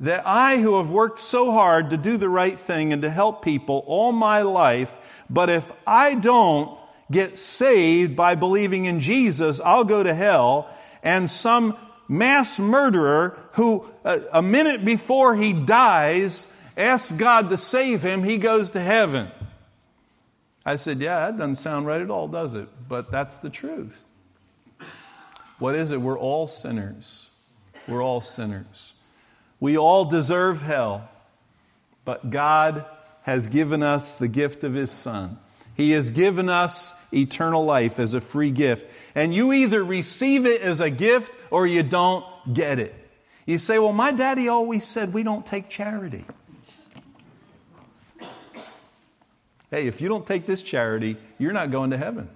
that 0.00 0.24
I, 0.26 0.58
who 0.58 0.76
have 0.76 0.90
worked 0.90 1.18
so 1.18 1.50
hard 1.50 1.90
to 1.90 1.96
do 1.96 2.16
the 2.16 2.28
right 2.28 2.56
thing 2.56 2.92
and 2.92 3.02
to 3.02 3.10
help 3.10 3.44
people 3.44 3.82
all 3.86 4.12
my 4.12 4.42
life, 4.42 4.96
but 5.28 5.50
if 5.50 5.72
I 5.86 6.14
don't 6.14 6.78
get 7.10 7.38
saved 7.38 8.14
by 8.14 8.36
believing 8.36 8.84
in 8.84 9.00
Jesus, 9.00 9.60
I'll 9.60 9.84
go 9.84 10.02
to 10.02 10.14
hell, 10.14 10.70
and 11.02 11.28
some 11.28 11.76
mass 12.08 12.58
murderer 12.58 13.38
who, 13.52 13.88
uh, 14.04 14.20
a 14.32 14.42
minute 14.42 14.84
before 14.84 15.36
he 15.36 15.52
dies, 15.52 16.46
asks 16.76 17.12
God 17.12 17.50
to 17.50 17.56
save 17.56 18.02
him, 18.02 18.22
he 18.22 18.38
goes 18.38 18.70
to 18.72 18.80
heaven. 18.80 19.30
I 20.64 20.76
said, 20.76 21.00
Yeah, 21.00 21.26
that 21.26 21.38
doesn't 21.38 21.56
sound 21.56 21.86
right 21.86 22.00
at 22.00 22.10
all, 22.10 22.28
does 22.28 22.54
it? 22.54 22.68
But 22.88 23.10
that's 23.10 23.36
the 23.38 23.50
truth. 23.50 24.06
What 25.58 25.74
is 25.74 25.90
it? 25.90 26.00
We're 26.00 26.18
all 26.18 26.46
sinners. 26.46 27.30
We're 27.86 28.02
all 28.02 28.20
sinners. 28.20 28.92
We 29.60 29.76
all 29.76 30.04
deserve 30.04 30.62
hell, 30.62 31.08
but 32.04 32.30
God 32.30 32.84
has 33.22 33.46
given 33.46 33.82
us 33.82 34.14
the 34.14 34.28
gift 34.28 34.62
of 34.62 34.74
His 34.74 34.90
Son. 34.90 35.38
He 35.78 35.92
has 35.92 36.10
given 36.10 36.48
us 36.48 36.92
eternal 37.14 37.64
life 37.64 38.00
as 38.00 38.12
a 38.12 38.20
free 38.20 38.50
gift. 38.50 38.90
And 39.14 39.32
you 39.32 39.52
either 39.52 39.84
receive 39.84 40.44
it 40.44 40.60
as 40.60 40.80
a 40.80 40.90
gift 40.90 41.38
or 41.52 41.68
you 41.68 41.84
don't 41.84 42.24
get 42.52 42.80
it. 42.80 42.92
You 43.46 43.58
say, 43.58 43.78
Well, 43.78 43.92
my 43.92 44.10
daddy 44.10 44.48
always 44.48 44.84
said 44.84 45.14
we 45.14 45.22
don't 45.22 45.46
take 45.46 45.68
charity. 45.68 46.24
Hey, 49.70 49.86
if 49.86 50.00
you 50.00 50.08
don't 50.08 50.26
take 50.26 50.46
this 50.46 50.62
charity, 50.62 51.16
you're 51.38 51.52
not 51.52 51.70
going 51.70 51.90
to 51.90 51.96
heaven. 51.96 52.28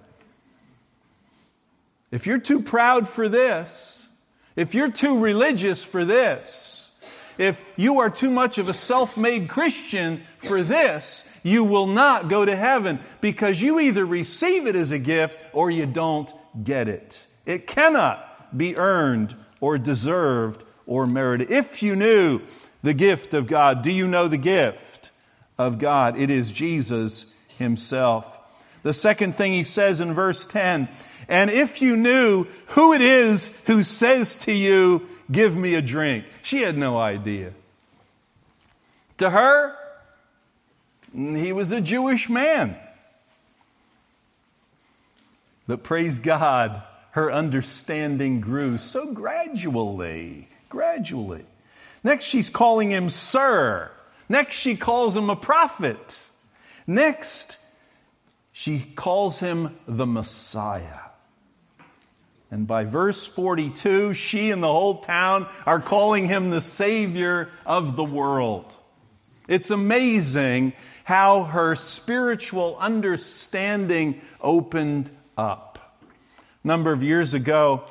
If 2.11 2.25
you're 2.25 2.39
too 2.39 2.61
proud 2.61 3.09
for 3.09 3.27
this, 3.27 4.07
if 4.55 4.73
you're 4.73 4.91
too 4.91 5.19
religious 5.19 5.83
for 5.83 6.05
this, 6.05 6.92
if 7.37 7.63
you 7.75 7.99
are 7.99 8.09
too 8.09 8.29
much 8.29 8.57
of 8.57 8.69
a 8.69 8.73
self 8.73 9.17
made 9.17 9.49
Christian 9.49 10.21
for 10.39 10.61
this, 10.61 11.29
you 11.43 11.63
will 11.63 11.87
not 11.87 12.29
go 12.29 12.45
to 12.45 12.55
heaven 12.55 12.99
because 13.21 13.61
you 13.61 13.79
either 13.79 14.05
receive 14.05 14.67
it 14.67 14.75
as 14.75 14.91
a 14.91 14.99
gift 14.99 15.37
or 15.53 15.71
you 15.71 15.85
don't 15.85 16.31
get 16.63 16.87
it. 16.87 17.25
It 17.45 17.67
cannot 17.67 18.57
be 18.57 18.77
earned 18.77 19.35
or 19.59 19.77
deserved 19.77 20.63
or 20.85 21.07
merited. 21.07 21.51
If 21.51 21.81
you 21.81 21.95
knew 21.95 22.41
the 22.81 22.93
gift 22.93 23.33
of 23.33 23.47
God, 23.47 23.81
do 23.81 23.91
you 23.91 24.07
know 24.07 24.27
the 24.27 24.37
gift 24.37 25.11
of 25.57 25.79
God? 25.79 26.19
It 26.19 26.29
is 26.29 26.51
Jesus 26.51 27.33
Himself. 27.57 28.37
The 28.83 28.93
second 28.93 29.35
thing 29.35 29.53
He 29.53 29.63
says 29.63 30.01
in 30.01 30.13
verse 30.13 30.45
10 30.45 30.89
and 31.27 31.49
if 31.49 31.81
you 31.81 31.95
knew 31.95 32.45
who 32.67 32.93
it 32.93 33.01
is 33.01 33.57
who 33.65 33.83
says 33.83 34.37
to 34.37 34.51
you, 34.51 35.07
Give 35.33 35.55
me 35.55 35.73
a 35.73 35.81
drink. 35.81 36.25
She 36.43 36.61
had 36.61 36.77
no 36.77 36.97
idea. 36.97 37.53
To 39.17 39.29
her, 39.29 39.75
he 41.13 41.51
was 41.51 41.71
a 41.71 41.81
Jewish 41.81 42.29
man. 42.29 42.77
But 45.67 45.83
praise 45.83 46.19
God, 46.19 46.83
her 47.11 47.31
understanding 47.31 48.41
grew 48.41 48.77
so 48.77 49.11
gradually, 49.11 50.49
gradually. 50.69 51.45
Next, 52.03 52.25
she's 52.25 52.49
calling 52.49 52.91
him 52.91 53.09
sir. 53.09 53.91
Next, 54.29 54.55
she 54.57 54.75
calls 54.75 55.15
him 55.15 55.29
a 55.29 55.35
prophet. 55.35 56.27
Next, 56.85 57.57
she 58.51 58.81
calls 58.95 59.39
him 59.39 59.77
the 59.87 60.05
Messiah. 60.05 61.02
And 62.53 62.67
by 62.67 62.83
verse 62.83 63.25
42, 63.25 64.13
she 64.13 64.51
and 64.51 64.61
the 64.61 64.67
whole 64.67 65.01
town 65.01 65.47
are 65.65 65.79
calling 65.79 66.27
him 66.27 66.51
the 66.51 66.61
Savior 66.61 67.49
of 67.65 67.95
the 67.95 68.03
world. 68.03 68.75
It's 69.47 69.71
amazing 69.71 70.73
how 71.03 71.45
her 71.45 71.75
spiritual 71.75 72.77
understanding 72.79 74.21
opened 74.39 75.09
up. 75.35 75.99
A 76.63 76.67
number 76.67 76.93
of 76.93 77.01
years 77.01 77.33
ago, 77.33 77.85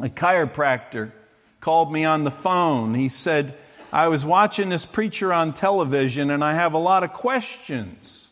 a 0.00 0.08
chiropractor 0.08 1.12
called 1.60 1.92
me 1.92 2.06
on 2.06 2.24
the 2.24 2.30
phone. 2.30 2.94
He 2.94 3.10
said, 3.10 3.54
I 3.92 4.08
was 4.08 4.24
watching 4.24 4.70
this 4.70 4.86
preacher 4.86 5.30
on 5.30 5.52
television 5.52 6.30
and 6.30 6.42
I 6.42 6.54
have 6.54 6.72
a 6.72 6.78
lot 6.78 7.04
of 7.04 7.12
questions. 7.12 8.30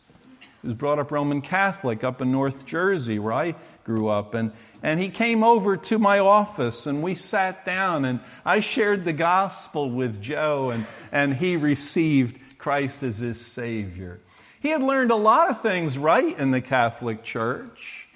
He 0.63 0.67
was 0.67 0.75
brought 0.75 0.97
up 0.97 1.11
Roman 1.11 1.41
Catholic 1.41 2.05
up 2.05 2.21
in 2.21 2.31
North 2.31 2.65
Jersey, 2.65 3.19
where 3.19 3.33
I 3.33 3.55
grew 3.83 4.07
up. 4.07 4.33
And, 4.33 4.53
and 4.81 4.97
he 4.97 5.09
came 5.09 5.43
over 5.43 5.75
to 5.75 5.99
my 5.99 6.19
office 6.19 6.87
and 6.87 7.03
we 7.03 7.15
sat 7.15 7.65
down 7.65 8.05
and 8.05 8.21
I 8.45 8.61
shared 8.61 9.03
the 9.03 9.11
gospel 9.11 9.91
with 9.91 10.21
Joe 10.21 10.69
and, 10.69 10.87
and 11.11 11.35
he 11.35 11.57
received 11.57 12.39
Christ 12.57 13.03
as 13.03 13.17
his 13.17 13.45
Savior. 13.45 14.21
He 14.61 14.69
had 14.69 14.81
learned 14.81 15.11
a 15.11 15.17
lot 15.17 15.49
of 15.49 15.61
things 15.61 15.97
right 15.97 16.39
in 16.39 16.51
the 16.51 16.61
Catholic 16.61 17.23
Church, 17.23 18.07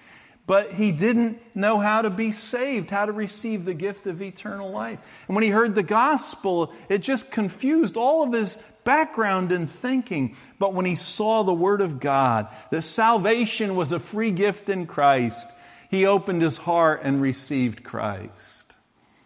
but 0.46 0.72
he 0.72 0.94
didn't 0.94 1.42
know 1.54 1.80
how 1.80 2.02
to 2.02 2.10
be 2.10 2.32
saved, 2.32 2.90
how 2.90 3.06
to 3.06 3.12
receive 3.12 3.66
the 3.66 3.74
gift 3.74 4.08
of 4.08 4.22
eternal 4.22 4.72
life. 4.72 5.00
And 5.28 5.36
when 5.36 5.44
he 5.44 5.50
heard 5.50 5.76
the 5.76 5.84
gospel, 5.84 6.72
it 6.88 7.00
just 7.00 7.30
confused 7.30 7.98
all 7.98 8.24
of 8.24 8.32
his 8.32 8.58
background 8.88 9.52
in 9.52 9.68
thinking. 9.68 10.38
But 10.60 10.74
when 10.74 10.86
he 10.86 10.96
saw 10.96 11.44
the 11.44 11.54
Word 11.54 11.82
of 11.82 12.00
God, 12.00 12.48
that 12.72 12.84
salvation 12.84 13.76
was 13.76 13.92
a 13.92 14.00
free 14.00 14.32
gift 14.32 14.70
in 14.70 14.88
Christ, 14.88 15.50
he 15.92 16.06
opened 16.06 16.42
his 16.42 16.58
heart 16.58 17.02
and 17.04 17.22
received 17.22 17.84
Christ. 17.84 18.74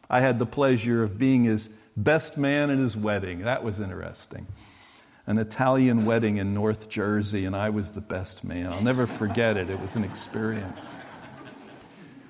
I 0.10 0.20
had 0.20 0.40
the 0.40 0.48
pleasure 0.48 1.04
of 1.04 1.20
being 1.20 1.44
his 1.44 1.70
best 1.96 2.40
man 2.40 2.72
at 2.72 2.80
his 2.80 2.98
wedding. 2.98 3.42
That 3.42 3.64
was 3.64 3.80
interesting 3.80 4.48
an 5.28 5.38
Italian 5.38 6.06
wedding 6.06 6.38
in 6.38 6.56
North 6.56 6.90
Jersey, 6.90 7.46
and 7.46 7.56
I 7.56 7.70
was 7.70 7.92
the 7.92 8.02
best 8.02 8.44
man. 8.44 8.74
I'll 8.74 8.82
never 8.82 9.06
forget 9.06 9.56
it. 9.56 9.70
It 9.70 9.80
was 9.80 9.96
an 9.96 10.04
experience. 10.04 10.96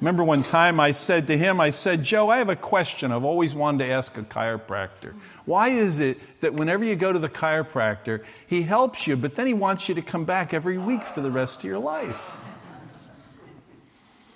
Remember 0.01 0.23
one 0.23 0.43
time 0.43 0.79
I 0.79 0.93
said 0.93 1.27
to 1.27 1.37
him, 1.37 1.61
I 1.61 1.69
said, 1.69 2.03
Joe, 2.03 2.29
I 2.29 2.39
have 2.39 2.49
a 2.49 2.55
question 2.55 3.11
I've 3.11 3.23
always 3.23 3.53
wanted 3.53 3.85
to 3.85 3.91
ask 3.91 4.17
a 4.17 4.23
chiropractor. 4.23 5.13
Why 5.45 5.69
is 5.69 5.99
it 5.99 6.19
that 6.41 6.55
whenever 6.55 6.83
you 6.83 6.95
go 6.95 7.13
to 7.13 7.19
the 7.19 7.29
chiropractor, 7.29 8.23
he 8.47 8.63
helps 8.63 9.05
you, 9.05 9.15
but 9.15 9.35
then 9.35 9.45
he 9.45 9.53
wants 9.53 9.87
you 9.87 9.93
to 9.93 10.01
come 10.01 10.25
back 10.25 10.55
every 10.55 10.79
week 10.79 11.03
for 11.03 11.21
the 11.21 11.29
rest 11.29 11.59
of 11.59 11.65
your 11.65 11.77
life? 11.77 12.31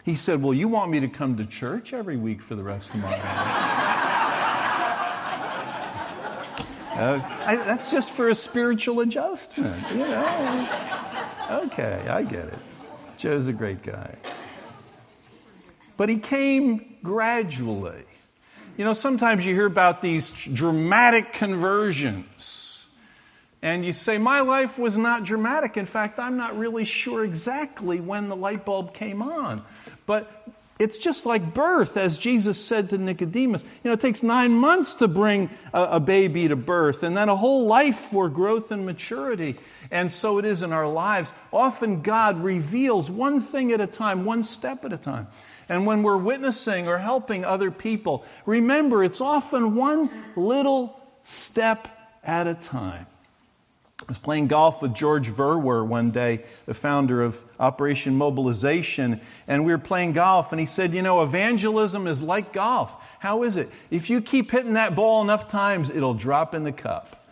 He 0.04 0.14
said, 0.14 0.44
Well, 0.44 0.54
you 0.54 0.68
want 0.68 0.92
me 0.92 1.00
to 1.00 1.08
come 1.08 1.36
to 1.38 1.46
church 1.48 1.94
every 1.94 2.16
week 2.16 2.44
for 2.44 2.54
the 2.54 2.64
rest 2.64 2.94
of 2.94 2.98
my 2.98 3.10
life. 3.10 3.82
Uh, 6.96 7.20
I, 7.46 7.58
that's 7.58 7.92
just 7.92 8.12
for 8.12 8.30
a 8.30 8.36
spiritual 8.36 9.02
adjustment, 9.02 9.84
you 9.92 9.98
know. 9.98 10.70
Okay, 11.52 12.08
I 12.10 12.24
get 12.24 12.46
it. 12.46 12.60
Joe's 13.18 13.48
a 13.48 13.54
great 13.54 13.84
guy. 13.84 14.16
But 15.98 16.10
he 16.10 16.18
came 16.18 16.98
gradually. 17.04 18.04
You 18.78 18.84
know, 18.84 18.94
sometimes 18.94 19.46
you 19.46 19.54
hear 19.54 19.66
about 19.66 20.02
these 20.02 20.32
dramatic 20.32 21.34
conversions. 21.34 22.86
And 23.62 23.86
you 23.86 23.94
say, 23.94 24.18
My 24.18 24.42
life 24.42 24.78
was 24.78 24.98
not 24.98 25.24
dramatic. 25.24 25.78
In 25.78 25.86
fact, 25.86 26.20
I'm 26.20 26.38
not 26.38 26.58
really 26.58 26.86
sure 26.86 27.24
exactly 27.24 28.00
when 28.00 28.30
the 28.30 28.36
light 28.36 28.66
bulb 28.66 28.94
came 28.94 29.22
on. 29.22 29.64
But 30.06 30.46
it's 30.78 30.98
just 30.98 31.26
like 31.26 31.54
birth, 31.54 31.96
as 31.96 32.18
Jesus 32.18 32.64
said 32.64 32.90
to 32.90 32.98
Nicodemus. 32.98 33.64
You 33.64 33.70
know, 33.86 33.94
it 33.94 34.02
takes 34.02 34.22
nine 34.22 34.52
months 34.52 34.96
to 34.96 35.08
bring 35.08 35.50
a, 35.74 35.84
a, 35.92 36.00
baby 36.02 36.50
to 36.50 36.58
birth, 36.58 37.02
and 37.04 37.16
then 37.16 37.30
a 37.30 37.36
whole 37.36 37.66
life 37.66 37.98
for 37.98 38.28
growth 38.28 38.72
and 38.72 38.86
maturity. 38.86 39.56
And 39.90 40.12
so 40.12 40.38
it 40.38 40.44
is 40.44 40.64
in 40.64 40.74
our 40.74 40.88
lives. 40.88 41.32
Often 41.54 42.02
God 42.02 42.44
reveals 42.44 43.10
one 43.10 43.40
thing 43.40 43.72
at 43.72 43.80
a 43.80 43.88
time, 43.88 44.26
one 44.26 44.44
step 44.44 44.84
at 44.84 44.92
a 44.92 44.98
time. 44.98 45.28
And 45.70 45.86
when 45.86 46.04
we're 46.04 46.18
witnessing 46.18 46.88
or 46.88 46.98
helping 46.98 47.44
other 47.44 47.72
people, 47.72 48.26
remember 48.46 49.04
it's 49.04 49.22
often 49.22 49.76
one 49.76 50.10
little 50.36 51.00
step 51.24 51.88
at 52.24 52.48
a 52.48 52.54
time. 52.54 53.08
I 54.02 54.06
was 54.10 54.18
playing 54.20 54.48
golf 54.48 54.82
with 54.82 54.94
George 54.94 55.30
Verwer 55.30 55.86
one 55.86 56.12
day, 56.12 56.44
the 56.66 56.74
founder 56.74 57.24
of 57.24 57.42
Operation 57.60 58.16
Mobilization, 58.16 59.22
and 59.48 59.66
we 59.66 59.72
were 59.72 59.80
playing 59.80 60.12
golf, 60.14 60.52
and 60.52 60.60
he 60.60 60.66
said, 60.66 60.94
You 60.94 61.02
know, 61.02 61.24
evangelism 61.24 62.06
is 62.06 62.22
like 62.22 62.52
golf. 62.54 62.96
How 63.20 63.44
is 63.44 63.58
it? 63.58 63.70
If 63.90 64.10
you 64.10 64.22
keep 64.22 64.52
hitting 64.52 64.74
that 64.74 64.96
ball 64.96 65.24
enough 65.24 65.48
times, 65.48 65.90
it'll 65.90 66.14
drop 66.14 66.54
in 66.54 66.64
the 66.64 66.72
cup. 66.72 67.26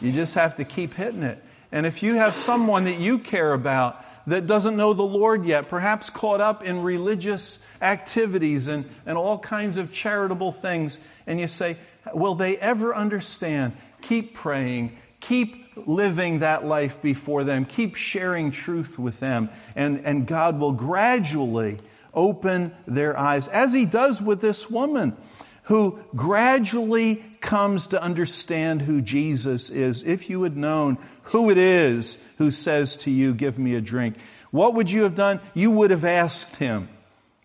You 0.00 0.12
just 0.12 0.34
have 0.34 0.54
to 0.56 0.64
keep 0.64 0.94
hitting 0.94 1.22
it. 1.22 1.42
And 1.72 1.86
if 1.86 2.02
you 2.02 2.16
have 2.16 2.34
someone 2.34 2.84
that 2.84 2.98
you 2.98 3.18
care 3.18 3.54
about 3.54 4.04
that 4.26 4.46
doesn't 4.46 4.76
know 4.76 4.92
the 4.92 5.02
Lord 5.02 5.44
yet, 5.44 5.68
perhaps 5.68 6.10
caught 6.10 6.40
up 6.40 6.62
in 6.64 6.82
religious 6.82 7.64
activities 7.80 8.68
and, 8.68 8.88
and 9.06 9.18
all 9.18 9.38
kinds 9.38 9.76
of 9.76 9.92
charitable 9.92 10.52
things, 10.52 10.98
and 11.26 11.40
you 11.40 11.48
say, 11.48 11.76
Will 12.14 12.34
they 12.34 12.56
ever 12.58 12.94
understand? 12.94 13.74
Keep 14.00 14.34
praying, 14.34 14.96
keep 15.20 15.62
living 15.86 16.40
that 16.40 16.64
life 16.64 17.00
before 17.00 17.44
them. 17.44 17.64
Keep 17.64 17.94
sharing 17.94 18.50
truth 18.50 18.98
with 18.98 19.20
them. 19.20 19.50
And, 19.74 20.04
and 20.04 20.26
God 20.26 20.60
will 20.60 20.72
gradually 20.72 21.78
open 22.14 22.74
their 22.86 23.18
eyes, 23.18 23.48
as 23.48 23.72
He 23.72 23.86
does 23.86 24.20
with 24.20 24.40
this 24.40 24.68
woman 24.68 25.16
who 25.64 25.98
gradually 26.14 27.16
comes 27.40 27.88
to 27.88 28.02
understand 28.02 28.82
who 28.82 29.00
Jesus 29.00 29.70
is. 29.70 30.02
If 30.02 30.28
you 30.28 30.42
had 30.42 30.56
known 30.56 30.98
who 31.24 31.50
it 31.50 31.58
is 31.58 32.24
who 32.38 32.50
says 32.50 32.96
to 32.98 33.10
you, 33.10 33.34
Give 33.34 33.58
me 33.58 33.74
a 33.74 33.80
drink, 33.80 34.16
what 34.50 34.74
would 34.74 34.90
you 34.90 35.02
have 35.02 35.14
done? 35.14 35.40
You 35.54 35.70
would 35.70 35.90
have 35.90 36.04
asked 36.04 36.56
Him, 36.56 36.88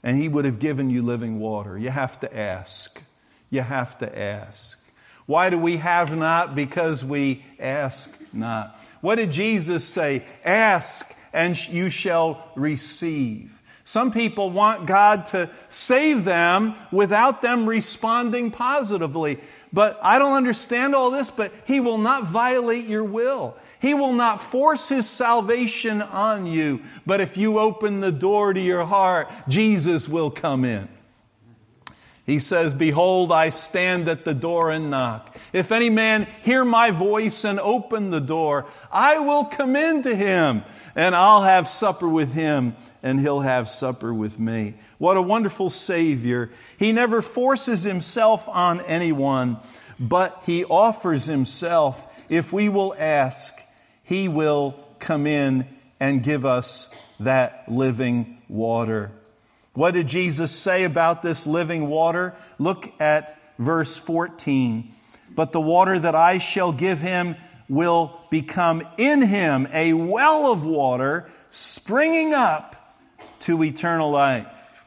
and 0.03 0.17
He 0.17 0.27
would 0.27 0.45
have 0.45 0.59
given 0.59 0.89
you 0.89 1.01
living 1.01 1.39
water. 1.39 1.77
You 1.77 1.89
have 1.89 2.19
to 2.21 2.37
ask. 2.37 3.01
You 3.49 3.61
have 3.61 3.97
to 3.99 4.19
ask. 4.19 4.79
Why 5.25 5.49
do 5.49 5.57
we 5.57 5.77
have 5.77 6.15
not? 6.15 6.55
Because 6.55 7.03
we 7.03 7.43
ask 7.59 8.09
not. 8.33 8.79
What 9.01 9.15
did 9.15 9.31
Jesus 9.31 9.85
say? 9.85 10.23
Ask 10.43 11.13
and 11.33 11.67
you 11.67 11.89
shall 11.89 12.51
receive. 12.55 13.56
Some 13.87 14.11
people 14.11 14.49
want 14.49 14.85
God 14.85 15.27
to 15.27 15.49
save 15.69 16.25
them 16.25 16.75
without 16.91 17.41
them 17.41 17.65
responding 17.65 18.51
positively. 18.51 19.39
But 19.71 19.97
I 20.01 20.19
don't 20.19 20.33
understand 20.33 20.93
all 20.93 21.09
this, 21.09 21.31
but 21.31 21.53
He 21.63 21.79
will 21.79 21.97
not 21.97 22.27
violate 22.27 22.85
your 22.85 23.05
will. 23.05 23.55
He 23.79 23.93
will 23.93 24.11
not 24.11 24.41
force 24.41 24.89
His 24.89 25.07
salvation 25.09 26.01
on 26.01 26.45
you. 26.45 26.81
But 27.05 27.21
if 27.21 27.37
you 27.37 27.59
open 27.59 28.01
the 28.01 28.11
door 28.11 28.53
to 28.53 28.59
your 28.59 28.83
heart, 28.83 29.31
Jesus 29.47 30.09
will 30.09 30.31
come 30.31 30.65
in. 30.65 30.89
He 32.27 32.39
says, 32.39 32.73
Behold, 32.73 33.31
I 33.31 33.49
stand 33.49 34.09
at 34.09 34.25
the 34.25 34.33
door 34.33 34.69
and 34.69 34.91
knock. 34.91 35.33
If 35.53 35.71
any 35.71 35.89
man 35.89 36.27
hear 36.43 36.65
my 36.65 36.91
voice 36.91 37.45
and 37.45 37.57
open 37.57 38.11
the 38.11 38.19
door, 38.19 38.65
I 38.91 39.19
will 39.19 39.45
come 39.45 39.77
in 39.77 40.03
to 40.03 40.13
him 40.13 40.65
and 40.93 41.15
I'll 41.15 41.43
have 41.43 41.69
supper 41.69 42.07
with 42.07 42.33
him 42.33 42.75
and 43.01 43.17
he'll 43.17 43.39
have 43.39 43.69
supper 43.69 44.13
with 44.13 44.37
me. 44.37 44.73
What 44.97 45.15
a 45.15 45.21
wonderful 45.21 45.69
Savior. 45.69 46.51
He 46.77 46.91
never 46.91 47.21
forces 47.21 47.83
himself 47.83 48.49
on 48.49 48.81
anyone, 48.81 49.59
but 49.97 50.43
he 50.45 50.65
offers 50.65 51.23
himself. 51.23 52.03
If 52.27 52.51
we 52.51 52.67
will 52.67 52.93
ask, 52.99 53.53
he 54.03 54.27
will 54.27 54.75
come 54.99 55.27
in 55.27 55.65
and 55.97 56.21
give 56.21 56.45
us 56.45 56.93
that 57.21 57.71
living 57.71 58.41
water. 58.49 59.13
What 59.77 59.93
did 59.93 60.07
Jesus 60.07 60.51
say 60.51 60.85
about 60.85 61.21
this 61.21 61.45
living 61.45 61.87
water? 61.87 62.33
Look 62.57 62.91
at 62.99 63.37
verse 63.59 63.95
14. 63.95 64.91
But 65.35 65.51
the 65.51 65.61
water 65.61 65.99
that 65.99 66.15
I 66.15 66.39
shall 66.39 66.71
give 66.71 66.99
him 66.99 67.35
will 67.69 68.19
become 68.31 68.81
in 68.97 69.21
him 69.21 69.67
a 69.71 69.93
well 69.93 70.51
of 70.51 70.65
water 70.65 71.29
springing 71.51 72.33
up 72.33 72.97
to 73.41 73.63
eternal 73.63 74.09
life. 74.09 74.83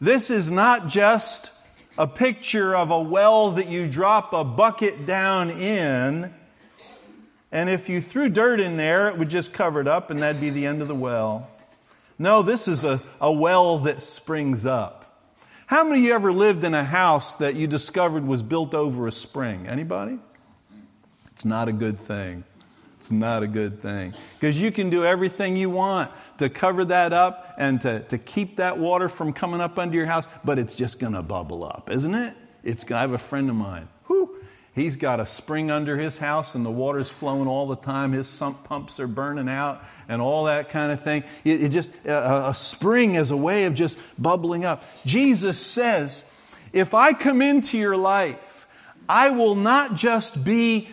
This 0.00 0.30
is 0.30 0.52
not 0.52 0.86
just 0.86 1.50
a 1.98 2.06
picture 2.06 2.76
of 2.76 2.92
a 2.92 3.00
well 3.00 3.50
that 3.50 3.66
you 3.66 3.88
drop 3.88 4.32
a 4.34 4.44
bucket 4.44 5.04
down 5.04 5.50
in, 5.50 6.32
and 7.50 7.68
if 7.68 7.88
you 7.88 8.00
threw 8.00 8.28
dirt 8.28 8.60
in 8.60 8.76
there, 8.76 9.08
it 9.08 9.18
would 9.18 9.30
just 9.30 9.52
cover 9.52 9.80
it 9.80 9.88
up, 9.88 10.10
and 10.10 10.22
that'd 10.22 10.40
be 10.40 10.50
the 10.50 10.64
end 10.64 10.80
of 10.80 10.86
the 10.86 10.94
well. 10.94 11.48
No, 12.22 12.42
this 12.42 12.68
is 12.68 12.84
a, 12.84 13.02
a 13.20 13.32
well 13.32 13.80
that 13.80 14.00
springs 14.00 14.64
up. 14.64 15.34
How 15.66 15.82
many 15.82 15.98
of 15.98 16.04
you 16.04 16.14
ever 16.14 16.32
lived 16.32 16.62
in 16.62 16.72
a 16.72 16.84
house 16.84 17.32
that 17.34 17.56
you 17.56 17.66
discovered 17.66 18.24
was 18.24 18.44
built 18.44 18.74
over 18.74 19.08
a 19.08 19.12
spring? 19.12 19.66
Anybody? 19.66 20.20
It's 21.32 21.44
not 21.44 21.66
a 21.66 21.72
good 21.72 21.98
thing. 21.98 22.44
It's 23.00 23.10
not 23.10 23.42
a 23.42 23.48
good 23.48 23.82
thing. 23.82 24.14
Because 24.38 24.60
you 24.60 24.70
can 24.70 24.88
do 24.88 25.04
everything 25.04 25.56
you 25.56 25.68
want 25.68 26.12
to 26.38 26.48
cover 26.48 26.84
that 26.84 27.12
up 27.12 27.56
and 27.58 27.80
to, 27.80 28.04
to 28.04 28.18
keep 28.18 28.58
that 28.58 28.78
water 28.78 29.08
from 29.08 29.32
coming 29.32 29.60
up 29.60 29.76
under 29.76 29.96
your 29.96 30.06
house, 30.06 30.28
but 30.44 30.60
it's 30.60 30.76
just 30.76 31.00
going 31.00 31.14
to 31.14 31.22
bubble 31.22 31.64
up, 31.64 31.90
isn't 31.90 32.14
it? 32.14 32.36
It's, 32.62 32.88
I 32.88 33.00
have 33.00 33.14
a 33.14 33.18
friend 33.18 33.50
of 33.50 33.56
mine. 33.56 33.88
He's 34.74 34.96
got 34.96 35.20
a 35.20 35.26
spring 35.26 35.70
under 35.70 35.98
his 35.98 36.16
house 36.16 36.54
and 36.54 36.64
the 36.64 36.70
water's 36.70 37.10
flowing 37.10 37.46
all 37.46 37.66
the 37.66 37.76
time. 37.76 38.12
His 38.12 38.26
sump 38.26 38.64
pumps 38.64 38.98
are 39.00 39.06
burning 39.06 39.48
out 39.48 39.84
and 40.08 40.22
all 40.22 40.44
that 40.44 40.70
kind 40.70 40.90
of 40.90 41.02
thing. 41.02 41.24
It, 41.44 41.64
it 41.64 41.68
just, 41.68 41.92
a, 42.06 42.48
a 42.48 42.54
spring 42.54 43.16
is 43.16 43.30
a 43.30 43.36
way 43.36 43.66
of 43.66 43.74
just 43.74 43.98
bubbling 44.18 44.64
up. 44.64 44.84
Jesus 45.04 45.58
says, 45.58 46.24
if 46.72 46.94
I 46.94 47.12
come 47.12 47.42
into 47.42 47.76
your 47.76 47.98
life, 47.98 48.66
I 49.06 49.28
will 49.28 49.56
not 49.56 49.94
just 49.94 50.42
be 50.42 50.88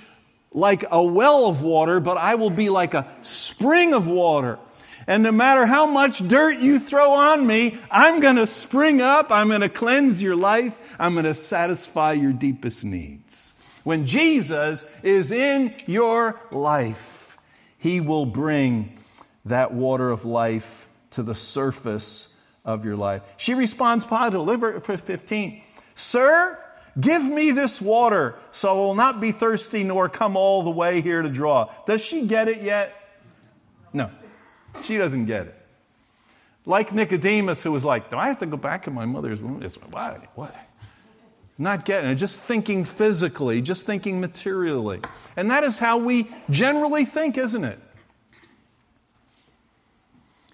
like 0.52 0.84
a 0.92 1.02
well 1.02 1.46
of 1.46 1.62
water, 1.62 2.02
but 2.02 2.18
I 2.18 2.36
will 2.36 2.50
be 2.50 2.70
like 2.70 2.94
a 2.94 3.08
spring 3.22 3.94
of 3.94 4.08
water. 4.08 4.60
And 5.08 5.24
no 5.24 5.32
matter 5.32 5.66
how 5.66 5.86
much 5.86 6.28
dirt 6.28 6.58
you 6.58 6.80
throw 6.80 7.12
on 7.14 7.48
me, 7.48 7.80
I'm 7.90 8.20
going 8.20 8.36
to 8.36 8.46
spring 8.46 9.02
up. 9.02 9.32
I'm 9.32 9.48
going 9.48 9.62
to 9.62 9.70
cleanse 9.70 10.22
your 10.22 10.36
life. 10.36 10.96
I'm 11.00 11.14
going 11.14 11.26
to 11.26 11.34
satisfy 11.34 12.12
your 12.14 12.34
deepest 12.34 12.84
needs. 12.84 13.49
When 13.90 14.06
Jesus 14.06 14.86
is 15.02 15.32
in 15.32 15.74
your 15.88 16.40
life, 16.52 17.40
he 17.80 18.02
will 18.02 18.28
bring 18.28 19.00
that 19.46 19.74
water 19.74 20.12
of 20.12 20.26
life 20.26 20.88
to 21.10 21.24
the 21.24 21.34
surface 21.34 22.36
of 22.64 22.86
your 22.86 22.96
life. 22.96 23.24
She 23.38 23.56
responds 23.56 24.06
positively. 24.06 24.76
At 24.76 24.86
15. 24.86 25.64
Sir, 25.96 26.64
give 27.00 27.24
me 27.24 27.50
this 27.50 27.82
water 27.82 28.36
so 28.52 28.70
I 28.70 28.74
will 28.74 28.94
not 28.94 29.20
be 29.20 29.32
thirsty 29.32 29.84
nor 29.84 30.08
come 30.08 30.38
all 30.38 30.62
the 30.62 30.70
way 30.70 31.02
here 31.02 31.24
to 31.24 31.30
draw. 31.30 31.74
Does 31.88 32.02
she 32.02 32.28
get 32.28 32.48
it 32.48 32.62
yet? 32.62 32.94
No, 33.92 34.12
she 34.84 35.00
doesn't 35.00 35.26
get 35.26 35.48
it. 35.48 35.66
Like 36.68 36.94
Nicodemus, 36.94 37.64
who 37.64 37.72
was 37.72 37.84
like, 37.84 38.12
Do 38.12 38.18
I 38.18 38.28
have 38.28 38.38
to 38.38 38.46
go 38.46 38.56
back 38.56 38.86
in 38.86 38.94
my 38.94 39.08
mother's 39.08 39.42
womb? 39.42 39.64
It's, 39.64 39.78
what? 39.78 40.28
What? 40.36 40.69
Not 41.62 41.84
getting 41.84 42.10
it, 42.10 42.16
just 42.16 42.40
thinking 42.40 42.86
physically, 42.86 43.62
just 43.62 43.86
thinking 43.86 44.22
materially. 44.22 45.02
And 45.36 45.52
that 45.52 45.66
is 45.66 45.78
how 45.78 45.98
we 45.98 46.32
generally 46.50 47.04
think, 47.04 47.38
isn't 47.38 47.66
it? 47.66 47.78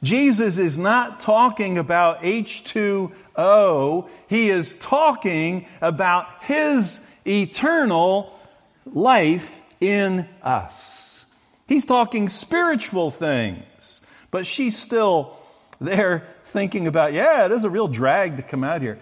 Jesus 0.01 0.57
is 0.57 0.79
not 0.79 1.19
talking 1.19 1.77
about 1.77 2.21
H2O, 2.21 4.09
he 4.27 4.49
is 4.49 4.75
talking 4.75 5.67
about 5.79 6.43
his 6.43 7.05
eternal 7.25 8.37
life 8.85 9.61
in 9.79 10.27
us. 10.41 11.25
He's 11.67 11.85
talking 11.85 12.29
spiritual 12.29 13.11
things, 13.11 14.01
but 14.31 14.47
she's 14.47 14.77
still 14.77 15.37
there 15.79 16.27
thinking 16.45 16.87
about, 16.87 17.13
yeah, 17.13 17.45
it 17.45 17.51
is 17.51 17.63
a 17.63 17.69
real 17.69 17.87
drag 17.87 18.37
to 18.37 18.43
come 18.43 18.63
out 18.63 18.81
here. 18.81 18.99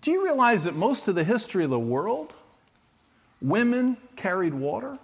Do 0.00 0.10
you 0.10 0.24
realize 0.24 0.64
that 0.64 0.74
most 0.74 1.08
of 1.08 1.14
the 1.14 1.24
history 1.24 1.62
of 1.62 1.68
the 1.68 1.78
world, 1.78 2.32
women 3.42 3.98
carried 4.16 4.54
water? 4.54 4.98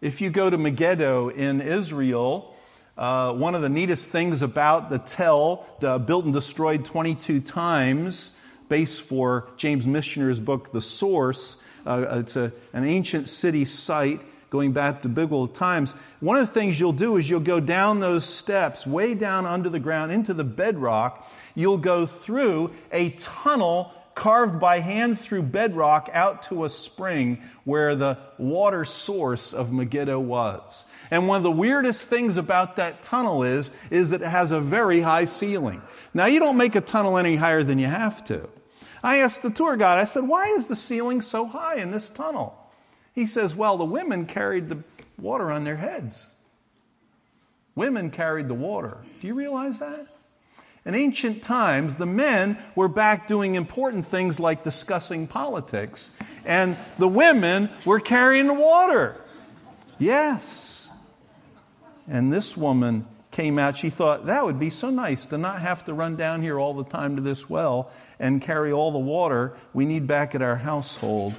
If 0.00 0.20
you 0.20 0.30
go 0.30 0.48
to 0.48 0.56
Megiddo 0.56 1.30
in 1.30 1.60
Israel, 1.60 2.54
uh, 2.96 3.32
one 3.32 3.56
of 3.56 3.62
the 3.62 3.68
neatest 3.68 4.10
things 4.10 4.42
about 4.42 4.90
the 4.90 4.98
Tell, 5.00 5.66
uh, 5.82 5.98
built 5.98 6.24
and 6.24 6.32
destroyed 6.32 6.84
22 6.84 7.40
times, 7.40 8.36
base 8.68 9.00
for 9.00 9.48
James 9.56 9.88
Michener's 9.88 10.38
book, 10.38 10.70
The 10.70 10.80
Source. 10.80 11.56
Uh, 11.84 12.20
it's 12.20 12.36
a, 12.36 12.52
an 12.74 12.84
ancient 12.84 13.28
city 13.28 13.64
site 13.64 14.20
going 14.50 14.72
back 14.72 15.02
to 15.02 15.08
biblical 15.08 15.48
times. 15.48 15.94
One 16.20 16.36
of 16.36 16.46
the 16.46 16.52
things 16.52 16.78
you'll 16.78 16.92
do 16.92 17.16
is 17.16 17.28
you'll 17.28 17.40
go 17.40 17.60
down 17.60 18.00
those 18.00 18.24
steps, 18.24 18.86
way 18.86 19.14
down 19.14 19.46
under 19.46 19.68
the 19.68 19.80
ground 19.80 20.12
into 20.12 20.34
the 20.34 20.44
bedrock. 20.44 21.30
You'll 21.54 21.78
go 21.78 22.06
through 22.06 22.72
a 22.92 23.10
tunnel 23.10 23.92
carved 24.18 24.58
by 24.58 24.80
hand 24.80 25.16
through 25.16 25.40
bedrock 25.42 26.10
out 26.12 26.42
to 26.42 26.64
a 26.64 26.68
spring 26.68 27.40
where 27.62 27.94
the 27.94 28.18
water 28.36 28.84
source 28.84 29.54
of 29.54 29.72
Megiddo 29.72 30.18
was. 30.18 30.84
And 31.12 31.28
one 31.28 31.36
of 31.36 31.44
the 31.44 31.52
weirdest 31.52 32.08
things 32.08 32.36
about 32.36 32.74
that 32.76 33.04
tunnel 33.04 33.44
is, 33.44 33.70
is 33.90 34.10
that 34.10 34.20
it 34.20 34.26
has 34.26 34.50
a 34.50 34.60
very 34.60 35.00
high 35.00 35.24
ceiling. 35.24 35.80
Now, 36.14 36.26
you 36.26 36.40
don't 36.40 36.56
make 36.56 36.74
a 36.74 36.80
tunnel 36.80 37.16
any 37.16 37.36
higher 37.36 37.62
than 37.62 37.78
you 37.78 37.86
have 37.86 38.24
to. 38.24 38.48
I 39.04 39.18
asked 39.18 39.42
the 39.42 39.50
tour 39.50 39.76
guide, 39.76 39.98
I 39.98 40.04
said, 40.04 40.26
why 40.26 40.46
is 40.48 40.66
the 40.66 40.74
ceiling 40.74 41.22
so 41.22 41.46
high 41.46 41.76
in 41.76 41.92
this 41.92 42.10
tunnel? 42.10 42.57
He 43.18 43.26
says, 43.26 43.56
well, 43.56 43.76
the 43.76 43.84
women 43.84 44.26
carried 44.26 44.68
the 44.68 44.78
water 45.18 45.50
on 45.50 45.64
their 45.64 45.76
heads. 45.76 46.28
Women 47.74 48.12
carried 48.12 48.46
the 48.46 48.54
water. 48.54 48.98
Do 49.20 49.26
you 49.26 49.34
realize 49.34 49.80
that? 49.80 50.06
In 50.84 50.94
ancient 50.94 51.42
times, 51.42 51.96
the 51.96 52.06
men 52.06 52.58
were 52.76 52.86
back 52.86 53.26
doing 53.26 53.56
important 53.56 54.06
things 54.06 54.38
like 54.38 54.62
discussing 54.62 55.26
politics, 55.26 56.12
and 56.44 56.76
the 56.98 57.08
women 57.08 57.70
were 57.84 57.98
carrying 57.98 58.46
the 58.46 58.54
water. 58.54 59.16
Yes. 59.98 60.88
And 62.06 62.32
this 62.32 62.56
woman 62.56 63.04
came 63.32 63.58
out, 63.58 63.76
she 63.76 63.90
thought, 63.90 64.26
that 64.26 64.44
would 64.44 64.60
be 64.60 64.70
so 64.70 64.90
nice 64.90 65.26
to 65.26 65.38
not 65.38 65.60
have 65.60 65.84
to 65.86 65.92
run 65.92 66.14
down 66.14 66.40
here 66.40 66.56
all 66.56 66.72
the 66.72 66.84
time 66.84 67.16
to 67.16 67.22
this 67.22 67.50
well 67.50 67.90
and 68.20 68.40
carry 68.40 68.70
all 68.70 68.92
the 68.92 68.98
water 68.98 69.54
we 69.74 69.86
need 69.86 70.06
back 70.06 70.36
at 70.36 70.42
our 70.42 70.54
household. 70.54 71.34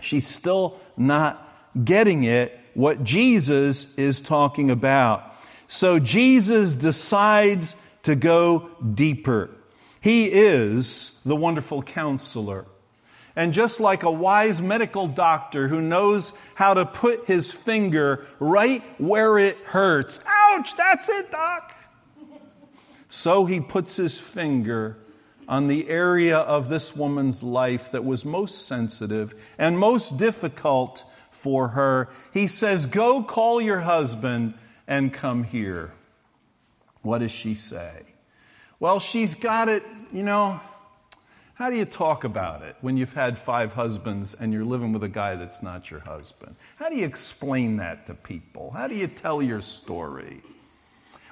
She's 0.00 0.26
still 0.26 0.78
not 0.96 1.42
getting 1.84 2.24
it, 2.24 2.58
what 2.74 3.04
Jesus 3.04 3.94
is 3.96 4.20
talking 4.20 4.70
about. 4.70 5.32
So 5.68 5.98
Jesus 5.98 6.76
decides 6.76 7.74
to 8.04 8.14
go 8.14 8.70
deeper. 8.94 9.50
He 10.00 10.26
is 10.26 11.20
the 11.24 11.34
wonderful 11.34 11.82
counselor. 11.82 12.66
And 13.34 13.52
just 13.52 13.80
like 13.80 14.02
a 14.02 14.10
wise 14.10 14.62
medical 14.62 15.06
doctor 15.06 15.68
who 15.68 15.82
knows 15.82 16.32
how 16.54 16.74
to 16.74 16.86
put 16.86 17.26
his 17.26 17.52
finger 17.52 18.26
right 18.38 18.82
where 18.98 19.38
it 19.38 19.58
hurts, 19.58 20.20
ouch, 20.26 20.74
that's 20.76 21.08
it, 21.08 21.30
doc. 21.30 21.74
So 23.08 23.44
he 23.44 23.60
puts 23.60 23.96
his 23.96 24.18
finger 24.18 24.98
on 25.48 25.68
the 25.68 25.88
area 25.88 26.38
of 26.38 26.68
this 26.68 26.96
woman's 26.96 27.42
life 27.42 27.92
that 27.92 28.04
was 28.04 28.24
most 28.24 28.66
sensitive 28.66 29.34
and 29.58 29.78
most 29.78 30.18
difficult 30.18 31.04
for 31.30 31.68
her. 31.68 32.08
He 32.32 32.46
says, 32.46 32.86
Go 32.86 33.22
call 33.22 33.60
your 33.60 33.80
husband 33.80 34.54
and 34.86 35.12
come 35.12 35.44
here. 35.44 35.92
What 37.02 37.18
does 37.18 37.30
she 37.30 37.54
say? 37.54 38.02
Well, 38.80 39.00
she's 39.00 39.34
got 39.34 39.68
it, 39.68 39.84
you 40.12 40.22
know. 40.22 40.60
How 41.54 41.70
do 41.70 41.76
you 41.76 41.86
talk 41.86 42.24
about 42.24 42.60
it 42.60 42.76
when 42.82 42.98
you've 42.98 43.14
had 43.14 43.38
five 43.38 43.72
husbands 43.72 44.34
and 44.34 44.52
you're 44.52 44.64
living 44.64 44.92
with 44.92 45.02
a 45.04 45.08
guy 45.08 45.36
that's 45.36 45.62
not 45.62 45.90
your 45.90 46.00
husband? 46.00 46.54
How 46.76 46.90
do 46.90 46.96
you 46.96 47.06
explain 47.06 47.78
that 47.78 48.06
to 48.08 48.14
people? 48.14 48.72
How 48.72 48.88
do 48.88 48.94
you 48.94 49.06
tell 49.06 49.40
your 49.40 49.62
story? 49.62 50.42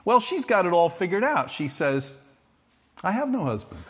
Well, 0.06 0.20
she's 0.20 0.46
got 0.46 0.64
it 0.64 0.72
all 0.72 0.88
figured 0.88 1.24
out. 1.24 1.50
She 1.50 1.68
says, 1.68 2.14
I 3.02 3.12
have 3.12 3.28
no 3.28 3.44
husband. 3.44 3.82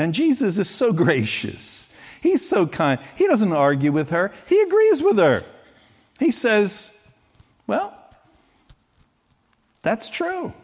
And 0.00 0.14
Jesus 0.14 0.56
is 0.56 0.70
so 0.70 0.94
gracious. 0.94 1.86
He's 2.22 2.48
so 2.48 2.66
kind. 2.66 2.98
He 3.16 3.26
doesn't 3.26 3.52
argue 3.52 3.92
with 3.92 4.08
her, 4.10 4.32
he 4.46 4.58
agrees 4.62 5.02
with 5.02 5.18
her. 5.18 5.44
He 6.18 6.30
says, 6.30 6.90
Well, 7.66 7.94
that's 9.82 10.08
true. 10.08 10.54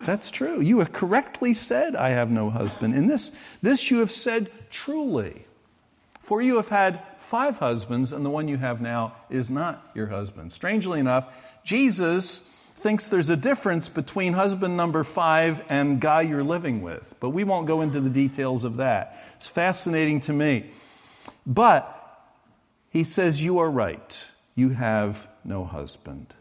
That's 0.00 0.30
true. 0.30 0.62
You 0.62 0.78
have 0.78 0.94
correctly 0.94 1.52
said, 1.52 1.94
I 1.94 2.10
have 2.10 2.30
no 2.30 2.48
husband. 2.48 2.94
In 2.94 3.06
this, 3.06 3.32
this 3.60 3.90
you 3.90 3.98
have 3.98 4.10
said 4.10 4.50
truly. 4.70 5.44
For 6.22 6.40
you 6.40 6.56
have 6.56 6.70
had 6.70 7.02
five 7.18 7.58
husbands, 7.58 8.12
and 8.12 8.24
the 8.24 8.30
one 8.30 8.48
you 8.48 8.56
have 8.56 8.80
now 8.80 9.14
is 9.28 9.50
not 9.50 9.90
your 9.94 10.06
husband. 10.06 10.54
Strangely 10.54 11.00
enough, 11.00 11.28
Jesus 11.64 12.49
thinks 12.80 13.06
there's 13.06 13.30
a 13.30 13.36
difference 13.36 13.88
between 13.88 14.32
husband 14.32 14.76
number 14.76 15.04
five 15.04 15.62
and 15.68 16.00
guy 16.00 16.22
you're 16.22 16.42
living 16.42 16.82
with. 16.82 17.14
But 17.20 17.30
we 17.30 17.44
won't 17.44 17.66
go 17.66 17.80
into 17.82 18.00
the 18.00 18.10
details 18.10 18.64
of 18.64 18.78
that. 18.78 19.16
It's 19.36 19.48
fascinating 19.48 20.20
to 20.22 20.32
me. 20.32 20.70
But 21.46 21.96
he 22.90 23.04
says, 23.04 23.42
You 23.42 23.58
are 23.58 23.70
right. 23.70 24.30
You 24.54 24.70
have 24.70 25.28
no 25.44 25.64
husband. 25.64 26.34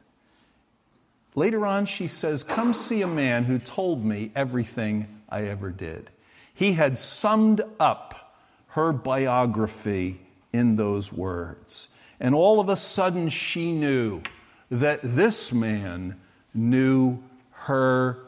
Later 1.36 1.66
on, 1.66 1.86
she 1.86 2.08
says, 2.08 2.44
Come 2.44 2.74
see 2.74 3.02
a 3.02 3.08
man 3.08 3.44
who 3.44 3.60
told 3.60 4.04
me 4.04 4.32
everything 4.36 5.08
I 5.30 5.44
ever 5.44 5.70
did. 5.70 6.10
He 6.54 6.74
had 6.74 6.98
summed 6.98 7.62
up 7.80 8.36
her 8.70 8.92
biography 8.92 10.20
in 10.52 10.76
those 10.76 11.14
words. 11.14 11.90
And 12.20 12.36
all 12.36 12.60
of 12.60 12.70
a 12.70 12.76
sudden, 12.76 13.30
she 13.30 13.72
knew 13.72 14.22
that 14.70 15.00
this 15.04 15.54
man 15.54 16.20
knew 16.54 17.20
her 17.52 18.20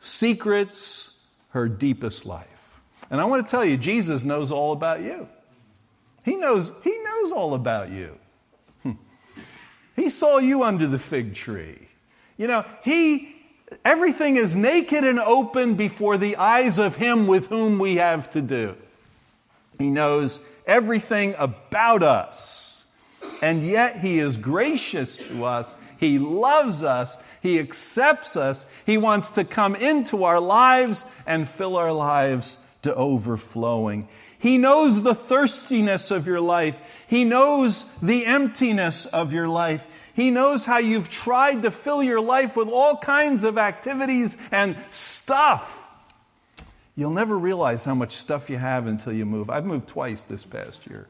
secrets, 0.00 1.18
her 1.50 1.68
deepest 1.68 2.26
life. 2.26 2.80
And 3.10 3.20
I 3.20 3.24
want 3.24 3.46
to 3.46 3.50
tell 3.50 3.64
you, 3.64 3.76
Jesus 3.76 4.24
knows 4.24 4.50
all 4.50 4.72
about 4.72 5.02
you. 5.02 5.28
He 6.24 6.36
knows, 6.36 6.72
he 6.82 6.98
knows 6.98 7.32
all 7.32 7.54
about 7.54 7.90
you. 7.90 8.16
Hmm. 8.82 8.92
He 9.94 10.08
saw 10.08 10.38
you 10.38 10.64
under 10.64 10.86
the 10.86 10.98
fig 10.98 11.34
tree. 11.34 11.88
You 12.36 12.46
know, 12.46 12.64
he, 12.82 13.36
everything 13.84 14.36
is 14.36 14.56
naked 14.56 15.04
and 15.04 15.20
open 15.20 15.74
before 15.74 16.16
the 16.16 16.36
eyes 16.36 16.78
of 16.78 16.96
him 16.96 17.26
with 17.26 17.48
whom 17.48 17.78
we 17.78 17.96
have 17.96 18.30
to 18.32 18.40
do. 18.40 18.74
He 19.78 19.90
knows 19.90 20.40
everything 20.66 21.34
about 21.38 22.02
us. 22.02 22.84
And 23.42 23.62
yet 23.62 23.98
he 23.98 24.18
is 24.18 24.36
gracious 24.36 25.16
to 25.28 25.44
us. 25.44 25.76
He 25.98 26.18
loves 26.18 26.82
us. 26.82 27.16
He 27.44 27.58
accepts 27.58 28.38
us. 28.38 28.64
He 28.86 28.96
wants 28.96 29.28
to 29.30 29.44
come 29.44 29.76
into 29.76 30.24
our 30.24 30.40
lives 30.40 31.04
and 31.26 31.46
fill 31.46 31.76
our 31.76 31.92
lives 31.92 32.56
to 32.80 32.94
overflowing. 32.94 34.08
He 34.38 34.56
knows 34.56 35.02
the 35.02 35.14
thirstiness 35.14 36.10
of 36.10 36.26
your 36.26 36.40
life. 36.40 36.80
He 37.06 37.24
knows 37.24 37.84
the 38.00 38.24
emptiness 38.24 39.04
of 39.04 39.34
your 39.34 39.46
life. 39.46 39.86
He 40.14 40.30
knows 40.30 40.64
how 40.64 40.78
you've 40.78 41.10
tried 41.10 41.60
to 41.62 41.70
fill 41.70 42.02
your 42.02 42.22
life 42.22 42.56
with 42.56 42.68
all 42.68 42.96
kinds 42.96 43.44
of 43.44 43.58
activities 43.58 44.38
and 44.50 44.74
stuff. 44.90 45.90
You'll 46.96 47.10
never 47.10 47.38
realize 47.38 47.84
how 47.84 47.94
much 47.94 48.12
stuff 48.12 48.48
you 48.48 48.56
have 48.56 48.86
until 48.86 49.12
you 49.12 49.26
move. 49.26 49.50
I've 49.50 49.66
moved 49.66 49.88
twice 49.88 50.24
this 50.24 50.46
past 50.46 50.86
year. 50.86 51.08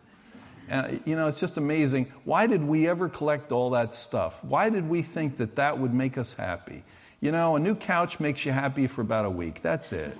And, 0.68 1.00
you 1.04 1.16
know, 1.16 1.28
it's 1.28 1.38
just 1.38 1.56
amazing. 1.56 2.12
Why 2.24 2.46
did 2.46 2.62
we 2.62 2.88
ever 2.88 3.08
collect 3.08 3.52
all 3.52 3.70
that 3.70 3.94
stuff? 3.94 4.42
Why 4.44 4.70
did 4.70 4.88
we 4.88 5.02
think 5.02 5.36
that 5.36 5.56
that 5.56 5.78
would 5.78 5.92
make 5.92 6.16
us 6.16 6.32
happy? 6.32 6.84
You 7.20 7.32
know, 7.32 7.56
a 7.56 7.60
new 7.60 7.74
couch 7.74 8.20
makes 8.20 8.44
you 8.44 8.52
happy 8.52 8.86
for 8.86 9.00
about 9.00 9.24
a 9.24 9.30
week. 9.30 9.62
That's 9.62 9.92
it. 9.92 10.16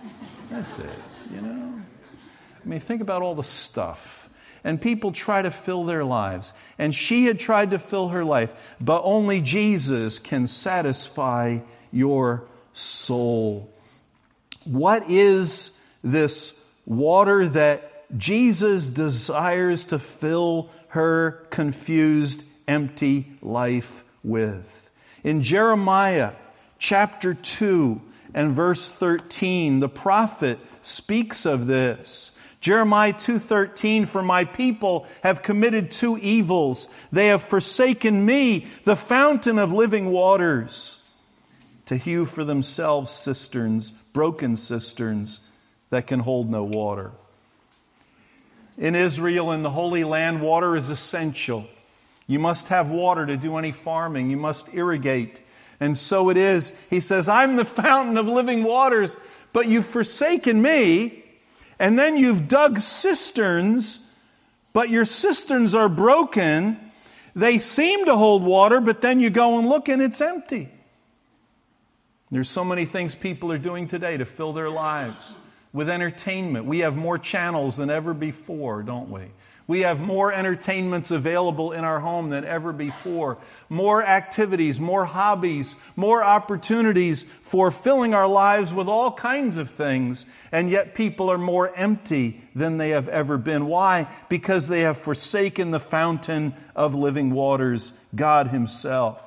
That's 0.50 0.78
it, 0.78 0.90
you 1.34 1.40
know? 1.40 1.74
I 2.64 2.68
mean, 2.68 2.80
think 2.80 3.02
about 3.02 3.22
all 3.22 3.34
the 3.34 3.44
stuff 3.44 4.24
and 4.64 4.80
people 4.80 5.12
try 5.12 5.42
to 5.42 5.50
fill 5.50 5.84
their 5.84 6.04
lives. 6.04 6.54
And 6.78 6.94
she 6.94 7.26
had 7.26 7.38
tried 7.38 7.72
to 7.72 7.78
fill 7.78 8.08
her 8.08 8.24
life, 8.24 8.74
but 8.80 9.02
only 9.04 9.42
Jesus 9.42 10.18
can 10.18 10.46
satisfy 10.46 11.60
your 11.92 12.48
soul. 12.72 13.70
What 14.64 15.08
is 15.10 15.80
this 16.02 16.64
water 16.86 17.46
that 17.48 17.93
Jesus 18.16 18.86
desires 18.86 19.86
to 19.86 19.98
fill 19.98 20.70
her 20.88 21.46
confused, 21.50 22.44
empty 22.68 23.32
life 23.42 24.04
with? 24.22 24.90
In 25.24 25.42
Jeremiah 25.42 26.32
chapter 26.78 27.34
2 27.34 28.00
and 28.34 28.52
verse 28.52 28.88
13, 28.88 29.80
the 29.80 29.88
prophet 29.88 30.58
speaks 30.82 31.46
of 31.46 31.66
this. 31.66 32.38
Jeremiah 32.60 33.12
2:13 33.12 34.06
for 34.06 34.22
my 34.22 34.44
people 34.44 35.06
have 35.22 35.42
committed 35.42 35.90
two 35.90 36.16
evils 36.16 36.88
they 37.12 37.26
have 37.26 37.42
forsaken 37.42 38.24
me 38.24 38.64
the 38.84 38.96
fountain 38.96 39.58
of 39.58 39.70
living 39.70 40.10
waters 40.10 41.02
to 41.84 41.98
hew 41.98 42.24
for 42.24 42.42
themselves 42.42 43.10
cisterns 43.10 43.90
broken 44.14 44.56
cisterns 44.56 45.40
that 45.90 46.06
can 46.06 46.20
hold 46.20 46.48
no 46.48 46.64
water 46.64 47.12
in 48.76 48.94
Israel 48.94 49.52
in 49.52 49.62
the 49.62 49.70
Holy 49.70 50.04
Land 50.04 50.40
water 50.40 50.76
is 50.76 50.90
essential. 50.90 51.66
You 52.26 52.38
must 52.38 52.68
have 52.68 52.90
water 52.90 53.26
to 53.26 53.36
do 53.36 53.56
any 53.56 53.72
farming. 53.72 54.30
You 54.30 54.36
must 54.36 54.68
irrigate. 54.72 55.40
And 55.80 55.96
so 55.96 56.30
it 56.30 56.36
is. 56.36 56.72
He 56.88 57.00
says 57.00 57.28
I'm 57.28 57.56
the 57.56 57.64
fountain 57.64 58.16
of 58.16 58.26
living 58.26 58.64
waters 58.64 59.16
but 59.54 59.68
you've 59.68 59.86
forsaken 59.86 60.60
me 60.60 61.24
and 61.78 61.98
then 61.98 62.18
you've 62.18 62.48
dug 62.48 62.80
cisterns, 62.80 64.10
but 64.74 64.90
your 64.90 65.04
cisterns 65.04 65.76
are 65.76 65.88
broken. 65.88 66.78
They 67.36 67.58
seem 67.58 68.04
to 68.06 68.16
hold 68.16 68.42
water, 68.42 68.80
but 68.80 69.00
then 69.00 69.20
you 69.20 69.30
go 69.30 69.58
and 69.58 69.68
look 69.68 69.88
and 69.88 70.02
it's 70.02 70.20
empty. 70.20 70.68
There's 72.32 72.50
so 72.50 72.64
many 72.64 72.84
things 72.84 73.14
people 73.14 73.52
are 73.52 73.58
doing 73.58 73.86
today 73.86 74.16
to 74.16 74.26
fill 74.26 74.52
their 74.52 74.68
lives 74.68 75.36
with 75.74 75.90
entertainment. 75.90 76.64
We 76.64 76.78
have 76.78 76.96
more 76.96 77.18
channels 77.18 77.76
than 77.76 77.90
ever 77.90 78.14
before, 78.14 78.82
don't 78.82 79.10
we? 79.10 79.24
We 79.66 79.80
have 79.80 79.98
more 79.98 80.30
entertainments 80.30 81.10
available 81.10 81.72
in 81.72 81.84
our 81.84 81.98
home 81.98 82.28
than 82.28 82.44
ever 82.44 82.72
before, 82.72 83.38
more 83.70 84.04
activities, 84.04 84.78
more 84.78 85.06
hobbies, 85.06 85.74
more 85.96 86.22
opportunities 86.22 87.24
for 87.42 87.70
filling 87.70 88.12
our 88.12 88.28
lives 88.28 88.74
with 88.74 88.88
all 88.88 89.10
kinds 89.10 89.56
of 89.56 89.70
things, 89.70 90.26
and 90.52 90.68
yet 90.68 90.94
people 90.94 91.30
are 91.30 91.38
more 91.38 91.74
empty 91.74 92.42
than 92.54 92.76
they 92.76 92.90
have 92.90 93.08
ever 93.08 93.38
been. 93.38 93.66
Why? 93.66 94.06
Because 94.28 94.68
they 94.68 94.80
have 94.80 94.98
forsaken 94.98 95.70
the 95.70 95.80
fountain 95.80 96.54
of 96.76 96.94
living 96.94 97.30
waters, 97.30 97.94
God 98.14 98.48
Himself. 98.48 99.18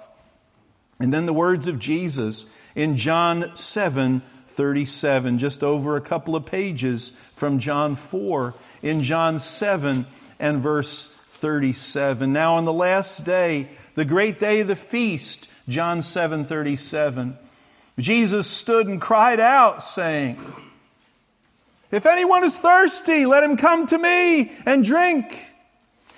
And 0.99 1.11
then 1.11 1.25
the 1.25 1.33
words 1.33 1.67
of 1.67 1.79
Jesus 1.79 2.45
in 2.75 2.95
John 2.95 3.55
7 3.55 4.21
37, 4.57 5.37
just 5.37 5.63
over 5.63 5.95
a 5.95 6.01
couple 6.01 6.35
of 6.35 6.45
pages 6.45 7.11
from 7.33 7.59
John 7.59 7.95
4. 7.95 8.53
In 8.81 9.03
John 9.03 9.39
7, 9.39 10.05
and 10.39 10.61
verse 10.61 11.05
37. 11.29 12.33
Now, 12.33 12.55
on 12.55 12.65
the 12.65 12.73
last 12.73 13.25
day, 13.25 13.67
the 13.95 14.05
great 14.05 14.39
day 14.39 14.61
of 14.61 14.67
the 14.67 14.75
feast, 14.75 15.49
John 15.67 16.01
7 16.01 16.45
37, 16.45 17.37
Jesus 17.99 18.47
stood 18.47 18.87
and 18.87 19.01
cried 19.01 19.39
out, 19.39 19.83
saying, 19.83 20.39
If 21.91 22.05
anyone 22.05 22.43
is 22.43 22.57
thirsty, 22.57 23.25
let 23.25 23.43
him 23.43 23.57
come 23.57 23.87
to 23.87 23.97
me 23.97 24.51
and 24.65 24.83
drink. 24.83 25.46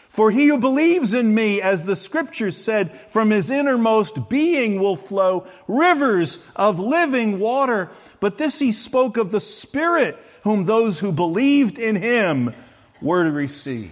For 0.10 0.32
he 0.32 0.48
who 0.48 0.58
believes 0.58 1.14
in 1.14 1.34
me, 1.34 1.62
as 1.62 1.84
the 1.84 1.96
scriptures 1.96 2.58
said, 2.58 3.00
from 3.10 3.30
his 3.30 3.52
innermost 3.52 4.28
being 4.28 4.80
will 4.80 4.96
flow 4.96 5.48
rivers 5.68 6.44
of 6.56 6.80
living 6.80 7.40
water. 7.40 7.90
But 8.20 8.38
this 8.38 8.60
he 8.60 8.72
spoke 8.72 9.18
of 9.18 9.32
the 9.32 9.40
Spirit, 9.40 10.18
whom 10.44 10.66
those 10.66 11.00
who 11.00 11.12
believed 11.12 11.80
in 11.80 11.96
him 11.96 12.54
were 13.02 13.24
to 13.24 13.32
receive 13.32 13.92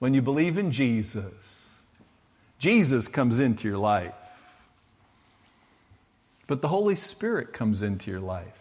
when 0.00 0.14
you 0.14 0.22
believe 0.22 0.58
in 0.58 0.72
Jesus, 0.72 1.78
Jesus 2.58 3.06
comes 3.06 3.38
into 3.38 3.68
your 3.68 3.78
life. 3.78 4.14
But 6.46 6.62
the 6.62 6.68
Holy 6.68 6.96
Spirit 6.96 7.52
comes 7.52 7.82
into 7.82 8.10
your 8.10 8.20
life. 8.20 8.58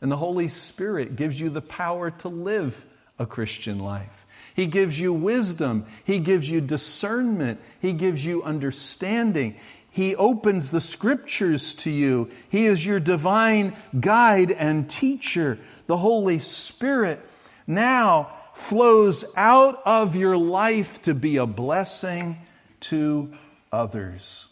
And 0.00 0.10
the 0.10 0.16
Holy 0.16 0.48
Spirit 0.48 1.14
gives 1.14 1.38
you 1.38 1.50
the 1.50 1.60
power 1.60 2.10
to 2.10 2.28
live 2.28 2.86
a 3.18 3.26
Christian 3.26 3.78
life. 3.78 4.26
He 4.54 4.66
gives 4.66 4.98
you 4.98 5.12
wisdom. 5.12 5.86
He 6.04 6.18
gives 6.18 6.50
you 6.50 6.60
discernment. 6.60 7.60
He 7.80 7.92
gives 7.92 8.24
you 8.24 8.42
understanding. 8.42 9.56
He 9.90 10.16
opens 10.16 10.70
the 10.70 10.80
scriptures 10.80 11.74
to 11.74 11.90
you. 11.90 12.30
He 12.48 12.66
is 12.66 12.84
your 12.84 13.00
divine 13.00 13.74
guide 13.98 14.52
and 14.52 14.88
teacher. 14.88 15.58
The 15.86 15.96
Holy 15.96 16.38
Spirit 16.40 17.20
now 17.66 18.32
flows 18.54 19.24
out 19.36 19.80
of 19.84 20.16
your 20.16 20.36
life 20.36 21.02
to 21.02 21.14
be 21.14 21.36
a 21.36 21.46
blessing 21.46 22.38
to 22.80 23.32
others. 23.72 24.46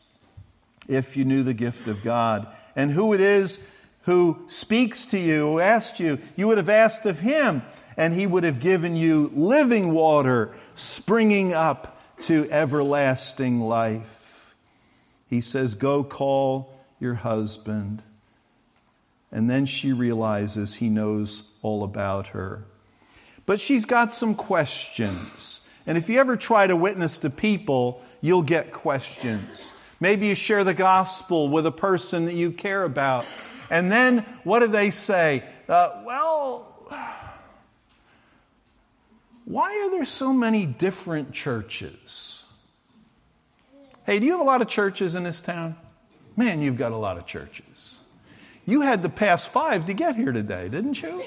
If 0.89 1.17
you 1.17 1.25
knew 1.25 1.43
the 1.43 1.55
gift 1.55 1.89
of 1.89 2.05
God 2.05 2.47
and 2.77 2.91
who 2.91 3.13
it 3.13 3.21
is 3.21 3.59
who 4.07 4.38
speaks 4.47 5.07
to 5.07 5.19
you, 5.19 5.40
who 5.40 5.61
asked 5.61 5.99
you, 5.99 6.19
you 6.37 6.47
would 6.47 6.59
have 6.59 6.69
asked 6.69 7.07
of 7.07 7.19
him, 7.19 7.62
and 7.97 8.14
he 8.14 8.25
would 8.25 8.45
have 8.45 8.61
given 8.61 8.95
you 8.95 9.33
living 9.35 9.92
water 9.92 10.55
springing 10.77 11.53
up 11.53 12.01
to 12.23 12.49
everlasting 12.51 13.61
life. 13.61 14.55
He 15.29 15.40
says, 15.40 15.75
Go 15.75 16.05
call 16.05 16.73
your 17.01 17.14
husband. 17.14 18.01
And 19.33 19.51
then 19.51 19.66
she 19.66 19.92
realizes 19.92 20.73
he 20.73 20.88
knows 20.88 21.51
all 21.61 21.83
about 21.83 22.29
her. 22.29 22.62
But 23.45 23.59
she's 23.59 23.85
got 23.85 24.14
some 24.14 24.37
questions. 24.37 25.61
And 25.85 25.99
if 25.99 26.09
you 26.09 26.21
ever 26.21 26.37
try 26.37 26.69
to 26.69 26.77
witness 26.77 27.19
to 27.19 27.31
people, 27.31 28.03
you'll 28.21 28.42
get 28.42 28.73
questions. 28.73 29.73
Maybe 29.99 30.29
you 30.29 30.37
share 30.37 30.62
the 30.62 30.75
gospel 30.75 31.49
with 31.49 31.66
a 31.66 31.73
person 31.73 32.27
that 32.27 32.35
you 32.35 32.53
care 32.53 32.85
about. 32.85 33.27
And 33.71 33.91
then 33.91 34.25
what 34.45 34.61
do 34.61 34.69
they 34.69 34.91
say? 34.91 35.45
Uh, 35.69 36.03
well, 36.05 36.73
why 39.45 39.85
are 39.85 39.91
there 39.91 40.05
so 40.05 40.33
many 40.33 40.67
different 40.67 41.33
churches? 41.33 42.45
Hey, 44.05 44.19
do 44.19 44.27
you 44.27 44.33
have 44.33 44.41
a 44.41 44.45
lot 44.45 44.63
of 44.63 44.69
churches 44.69 45.15
in 45.15 45.23
this 45.23 45.41
town? 45.41 45.77
Man, 46.37 46.61
you've 46.61 46.77
got 46.77 46.93
a 46.93 46.97
lot 46.97 47.17
of 47.17 47.27
churches. 47.27 47.99
You 48.67 48.83
had 48.83 49.03
to 49.05 49.09
pass 49.09 49.47
five 49.47 49.87
to 49.87 49.95
get 49.95 50.17
here 50.17 50.33
today, 50.33 50.69
didn't 50.69 51.01
you? 51.01 51.23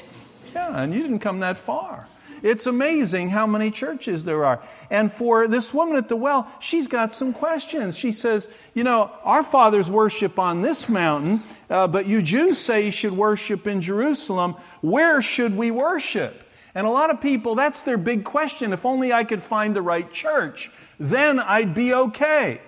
Yeah, 0.54 0.82
and 0.82 0.94
you 0.94 1.02
didn't 1.02 1.20
come 1.20 1.40
that 1.40 1.58
far. 1.58 2.08
It's 2.44 2.66
amazing 2.66 3.30
how 3.30 3.46
many 3.48 3.72
churches 3.72 4.24
there 4.24 4.46
are. 4.46 4.62
And 4.90 5.12
for 5.12 5.48
this 5.48 5.74
woman 5.74 5.98
at 5.98 6.10
the 6.10 6.16
well, 6.16 6.48
she's 6.60 6.88
got 6.88 7.14
some 7.14 7.34
questions. 7.34 7.98
She 7.98 8.12
says, 8.12 8.50
You 8.74 8.84
know, 8.84 9.12
our 9.24 9.44
fathers 9.44 9.90
worship 9.90 10.40
on 10.40 10.62
this 10.62 10.90
mountain, 10.90 11.42
uh, 11.70 11.88
but 11.88 12.06
you 12.06 12.22
Jews 12.22 12.58
say 12.58 12.86
you 12.86 12.92
should 12.92 13.14
worship 13.14 13.68
in 13.68 13.82
Jerusalem. 13.82 14.56
Where 14.82 15.22
should 15.22 15.56
we 15.56 15.72
worship? 15.72 16.44
And 16.76 16.86
a 16.86 16.90
lot 16.90 17.10
of 17.10 17.20
people, 17.20 17.56
that's 17.56 17.82
their 17.82 17.98
big 17.98 18.24
question. 18.24 18.74
If 18.74 18.86
only 18.86 19.12
I 19.12 19.24
could 19.24 19.42
find 19.42 19.76
the 19.76 19.82
right 19.82 20.12
church, 20.12 20.72
then 21.00 21.40
I'd 21.40 21.74
be 21.74 21.94
okay. 21.94 22.62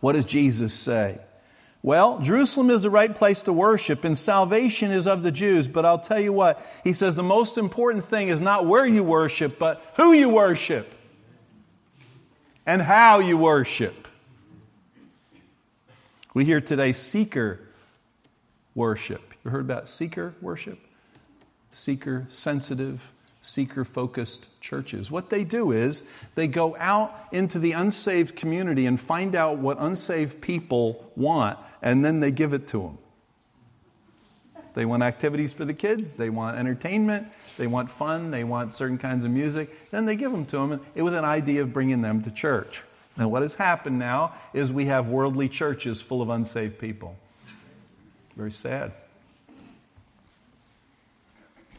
What 0.00 0.12
does 0.12 0.24
Jesus 0.24 0.74
say? 0.74 1.18
Well, 1.86 2.18
Jerusalem 2.18 2.70
is 2.70 2.82
the 2.82 2.90
right 2.90 3.14
place 3.14 3.42
to 3.42 3.52
worship, 3.52 4.02
and 4.02 4.18
salvation 4.18 4.90
is 4.90 5.06
of 5.06 5.22
the 5.22 5.30
Jews. 5.30 5.68
But 5.68 5.84
I'll 5.84 6.00
tell 6.00 6.18
you 6.18 6.32
what, 6.32 6.60
he 6.82 6.92
says 6.92 7.14
the 7.14 7.22
most 7.22 7.56
important 7.56 8.04
thing 8.04 8.26
is 8.26 8.40
not 8.40 8.66
where 8.66 8.84
you 8.84 9.04
worship, 9.04 9.56
but 9.56 9.80
who 9.94 10.12
you 10.12 10.28
worship 10.28 10.92
and 12.66 12.82
how 12.82 13.20
you 13.20 13.38
worship. 13.38 14.08
We 16.34 16.44
hear 16.44 16.60
today 16.60 16.92
seeker 16.92 17.60
worship. 18.74 19.22
You 19.44 19.52
heard 19.52 19.60
about 19.60 19.88
seeker 19.88 20.34
worship? 20.40 20.80
seeker 21.76 22.24
sensitive, 22.30 23.12
seeker 23.46 23.84
focused 23.84 24.60
churches. 24.60 25.10
What 25.10 25.30
they 25.30 25.44
do 25.44 25.72
is 25.72 26.02
they 26.34 26.48
go 26.48 26.76
out 26.78 27.14
into 27.32 27.58
the 27.58 27.72
unsaved 27.72 28.36
community 28.36 28.86
and 28.86 29.00
find 29.00 29.34
out 29.34 29.58
what 29.58 29.76
unsaved 29.80 30.40
people 30.40 31.10
want, 31.16 31.58
and 31.80 32.04
then 32.04 32.20
they 32.20 32.30
give 32.30 32.52
it 32.52 32.66
to 32.68 32.82
them. 32.82 32.98
They 34.74 34.84
want 34.84 35.02
activities 35.02 35.54
for 35.54 35.64
the 35.64 35.72
kids, 35.72 36.12
they 36.12 36.28
want 36.28 36.58
entertainment, 36.58 37.28
they 37.56 37.66
want 37.66 37.90
fun, 37.90 38.30
they 38.30 38.44
want 38.44 38.74
certain 38.74 38.98
kinds 38.98 39.24
of 39.24 39.30
music. 39.30 39.90
Then 39.90 40.04
they 40.04 40.16
give 40.16 40.32
them 40.32 40.44
to 40.46 40.56
them 40.56 40.80
with 40.94 41.14
an 41.14 41.24
idea 41.24 41.62
of 41.62 41.72
bringing 41.72 42.02
them 42.02 42.22
to 42.24 42.30
church. 42.30 42.82
And 43.16 43.30
what 43.30 43.40
has 43.40 43.54
happened 43.54 43.98
now 43.98 44.34
is 44.52 44.70
we 44.70 44.84
have 44.86 45.08
worldly 45.08 45.48
churches 45.48 46.02
full 46.02 46.20
of 46.20 46.28
unsaved 46.28 46.78
people. 46.78 47.16
Very 48.36 48.52
sad. 48.52 48.92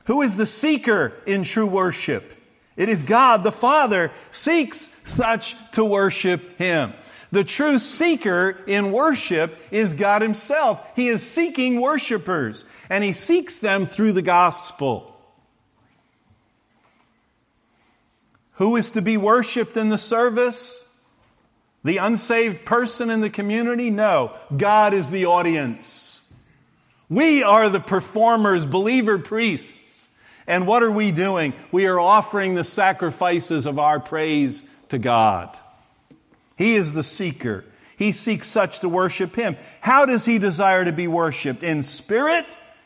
Who 0.07 0.21
is 0.21 0.37
the 0.37 0.45
seeker 0.45 1.13
in 1.25 1.43
true 1.43 1.67
worship? 1.67 2.33
It 2.77 2.87
is 2.87 3.03
God 3.03 3.43
the 3.43 3.51
Father 3.51 4.11
seeks 4.31 4.89
such 5.03 5.55
to 5.71 5.83
worship 5.83 6.57
Him. 6.57 6.93
The 7.31 7.43
true 7.43 7.77
seeker 7.77 8.57
in 8.67 8.93
worship 8.93 9.57
is 9.69 9.93
God 9.93 10.21
Himself. 10.21 10.81
He 10.95 11.09
is 11.09 11.29
seeking 11.29 11.81
worshipers, 11.81 12.63
and 12.89 13.03
He 13.03 13.11
seeks 13.11 13.57
them 13.57 13.85
through 13.85 14.13
the 14.13 14.21
gospel. 14.21 15.13
Who 18.53 18.77
is 18.77 18.91
to 18.91 19.01
be 19.01 19.17
worshiped 19.17 19.75
in 19.75 19.89
the 19.89 19.97
service? 19.97 20.81
The 21.83 21.97
unsaved 21.97 22.63
person 22.63 23.09
in 23.09 23.19
the 23.19 23.29
community? 23.29 23.89
No, 23.89 24.31
God 24.55 24.93
is 24.93 25.09
the 25.09 25.25
audience. 25.25 26.25
We 27.09 27.43
are 27.43 27.67
the 27.67 27.81
performers, 27.81 28.65
believer 28.65 29.19
priests. 29.19 29.86
And 30.47 30.65
what 30.65 30.81
are 30.81 30.91
we 30.91 31.11
doing? 31.11 31.53
We 31.71 31.87
are 31.87 31.99
offering 31.99 32.55
the 32.55 32.63
sacrifices 32.63 33.65
of 33.65 33.77
our 33.77 33.99
praise 33.99 34.67
to 34.89 34.97
God. 34.97 35.57
He 36.57 36.75
is 36.75 36.93
the 36.93 37.03
seeker. 37.03 37.65
He 37.97 38.13
seeks 38.13 38.47
such 38.47 38.79
to 38.79 38.89
worship 38.89 39.35
Him. 39.35 39.57
How 39.81 40.05
does 40.05 40.23
He 40.23 40.39
desire 40.39 40.85
to 40.85 40.93
be 40.93 41.07
worshiped? 41.07 41.63
In 41.63 41.83
spirit 41.83 42.45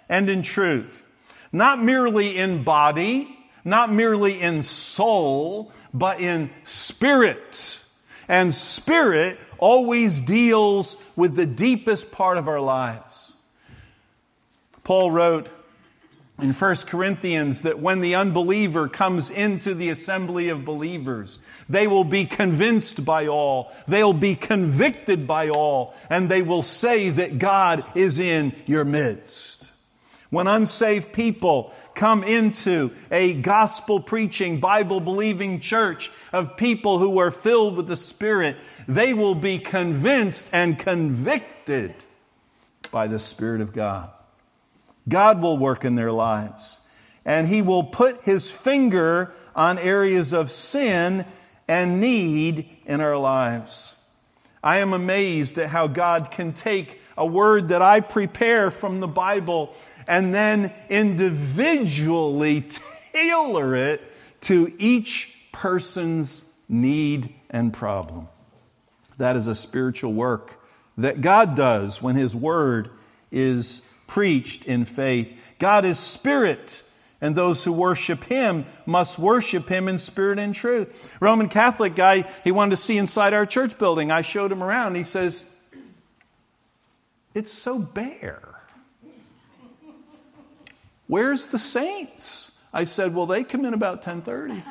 and 0.09 0.29
in 0.29 0.41
truth. 0.41 1.05
Not 1.51 1.83
merely 1.83 2.37
in 2.37 2.63
body, 2.63 3.37
not 3.63 3.91
merely 3.91 4.41
in 4.41 4.63
soul, 4.63 5.71
but 5.93 6.19
in 6.19 6.49
spirit. 6.63 7.79
And 8.27 8.53
spirit 8.53 9.37
always 9.57 10.19
deals 10.19 10.97
with 11.15 11.35
the 11.35 11.45
deepest 11.45 12.11
part 12.11 12.37
of 12.37 12.47
our 12.47 12.61
lives. 12.61 13.33
Paul 14.83 15.11
wrote 15.11 15.49
in 16.41 16.53
1 16.53 16.75
Corinthians 16.87 17.61
that 17.61 17.79
when 17.79 18.01
the 18.01 18.15
unbeliever 18.15 18.87
comes 18.87 19.29
into 19.29 19.73
the 19.73 19.89
assembly 19.89 20.49
of 20.49 20.65
believers, 20.65 21.39
they 21.69 21.87
will 21.87 22.03
be 22.03 22.25
convinced 22.25 23.05
by 23.05 23.27
all, 23.27 23.71
they'll 23.87 24.13
be 24.13 24.35
convicted 24.35 25.27
by 25.27 25.49
all, 25.49 25.93
and 26.09 26.29
they 26.29 26.41
will 26.41 26.63
say 26.63 27.09
that 27.09 27.39
God 27.39 27.85
is 27.95 28.19
in 28.19 28.53
your 28.65 28.85
midst. 28.85 29.71
When 30.31 30.47
unsaved 30.47 31.11
people 31.11 31.73
come 31.93 32.23
into 32.23 32.91
a 33.11 33.33
gospel 33.33 33.99
preaching, 33.99 34.61
Bible 34.61 35.01
believing 35.01 35.59
church 35.59 36.09
of 36.31 36.55
people 36.55 36.99
who 36.99 37.19
are 37.19 37.31
filled 37.31 37.75
with 37.75 37.87
the 37.87 37.97
Spirit, 37.97 38.55
they 38.87 39.13
will 39.13 39.35
be 39.35 39.59
convinced 39.59 40.49
and 40.53 40.79
convicted 40.79 41.93
by 42.91 43.07
the 43.07 43.19
Spirit 43.19 43.59
of 43.59 43.73
God. 43.73 44.09
God 45.07 45.41
will 45.41 45.57
work 45.57 45.85
in 45.85 45.95
their 45.95 46.11
lives, 46.11 46.79
and 47.25 47.47
He 47.47 47.61
will 47.61 47.83
put 47.83 48.21
His 48.21 48.51
finger 48.51 49.33
on 49.55 49.77
areas 49.77 50.33
of 50.33 50.51
sin 50.51 51.25
and 51.67 51.99
need 51.99 52.69
in 52.85 53.01
our 53.01 53.17
lives. 53.17 53.95
I 54.63 54.77
am 54.77 54.93
amazed 54.93 55.57
at 55.57 55.69
how 55.69 55.87
God 55.87 56.31
can 56.31 56.53
take 56.53 56.99
a 57.17 57.25
word 57.25 57.69
that 57.69 57.81
I 57.81 57.99
prepare 57.99 58.71
from 58.71 58.99
the 58.99 59.07
Bible 59.07 59.75
and 60.07 60.33
then 60.33 60.73
individually 60.89 62.67
tailor 63.11 63.75
it 63.75 64.01
to 64.41 64.73
each 64.77 65.35
person's 65.51 66.45
need 66.67 67.33
and 67.49 67.73
problem. 67.73 68.27
That 69.17 69.35
is 69.35 69.47
a 69.47 69.55
spiritual 69.55 70.13
work 70.13 70.53
that 70.97 71.21
God 71.21 71.55
does 71.55 72.01
when 72.01 72.15
His 72.15 72.35
Word 72.35 72.89
is 73.31 73.87
preached 74.11 74.65
in 74.65 74.83
faith. 74.83 75.31
God 75.57 75.85
is 75.85 75.97
Spirit, 75.97 76.83
and 77.21 77.33
those 77.33 77.63
who 77.63 77.71
worship 77.71 78.25
Him 78.25 78.65
must 78.85 79.17
worship 79.17 79.69
Him 79.69 79.87
in 79.87 79.97
spirit 79.97 80.37
and 80.37 80.53
truth. 80.53 81.09
Roman 81.21 81.47
Catholic 81.47 81.95
guy, 81.95 82.29
he 82.43 82.51
wanted 82.51 82.71
to 82.71 82.77
see 82.77 82.97
inside 82.97 83.33
our 83.33 83.45
church 83.45 83.77
building. 83.77 84.11
I 84.11 84.21
showed 84.21 84.51
him 84.51 84.61
around. 84.61 84.95
He 84.95 85.05
says, 85.05 85.45
It's 87.33 87.53
so 87.53 87.79
bare. 87.79 88.49
Where's 91.07 91.47
the 91.47 91.59
saints? 91.59 92.51
I 92.73 92.83
said, 92.83 93.15
Well, 93.15 93.27
they 93.27 93.45
come 93.45 93.63
in 93.63 93.73
about 93.73 94.05
1030. 94.05 94.61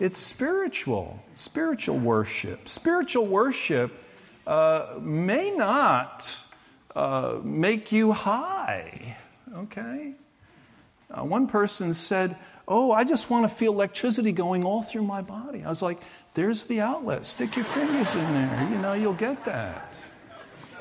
It's 0.00 0.18
spiritual, 0.18 1.22
spiritual 1.34 1.98
worship. 1.98 2.68
Spiritual 2.68 3.26
worship 3.26 3.92
uh, 4.46 4.94
may 5.00 5.50
not 5.50 6.36
uh, 6.94 7.38
make 7.42 7.92
you 7.92 8.12
high, 8.12 9.16
okay? 9.56 10.14
Uh, 11.10 11.24
one 11.24 11.46
person 11.46 11.94
said, 11.94 12.36
Oh, 12.66 12.92
I 12.92 13.04
just 13.04 13.28
want 13.28 13.48
to 13.48 13.54
feel 13.54 13.72
electricity 13.72 14.32
going 14.32 14.64
all 14.64 14.82
through 14.82 15.02
my 15.02 15.20
body. 15.20 15.62
I 15.62 15.68
was 15.68 15.82
like, 15.82 16.00
there's 16.32 16.64
the 16.64 16.80
outlet. 16.80 17.26
Stick 17.26 17.56
your 17.56 17.64
fingers 17.66 18.14
in 18.14 18.32
there. 18.32 18.68
You 18.70 18.78
know, 18.78 18.94
you'll 18.94 19.12
get 19.12 19.44
that. 19.44 19.98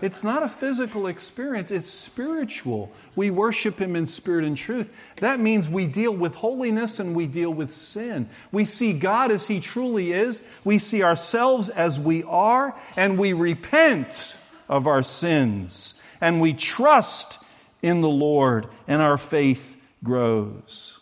It's 0.03 0.21
not 0.21 0.43
a 0.43 0.49
physical 0.49 1.07
experience, 1.07 1.71
it's 1.71 1.89
spiritual. 1.89 2.91
We 3.15 3.31
worship 3.31 3.79
Him 3.79 3.95
in 3.95 4.05
spirit 4.05 4.43
and 4.43 4.57
truth. 4.57 4.91
That 5.21 5.39
means 5.39 5.69
we 5.69 5.85
deal 5.85 6.13
with 6.13 6.35
holiness 6.35 6.99
and 6.99 7.15
we 7.15 7.25
deal 7.25 7.51
with 7.51 7.73
sin. 7.73 8.27
We 8.51 8.65
see 8.65 8.91
God 8.91 9.31
as 9.31 9.47
He 9.47 9.61
truly 9.61 10.11
is, 10.11 10.43
we 10.65 10.77
see 10.77 11.03
ourselves 11.03 11.69
as 11.69 12.01
we 12.01 12.23
are, 12.23 12.77
and 12.97 13.17
we 13.17 13.31
repent 13.31 14.35
of 14.67 14.87
our 14.87 15.03
sins. 15.03 15.93
And 16.19 16.41
we 16.41 16.53
trust 16.53 17.39
in 17.81 18.01
the 18.01 18.09
Lord, 18.09 18.67
and 18.89 19.01
our 19.01 19.17
faith 19.17 19.77
grows. 20.03 20.99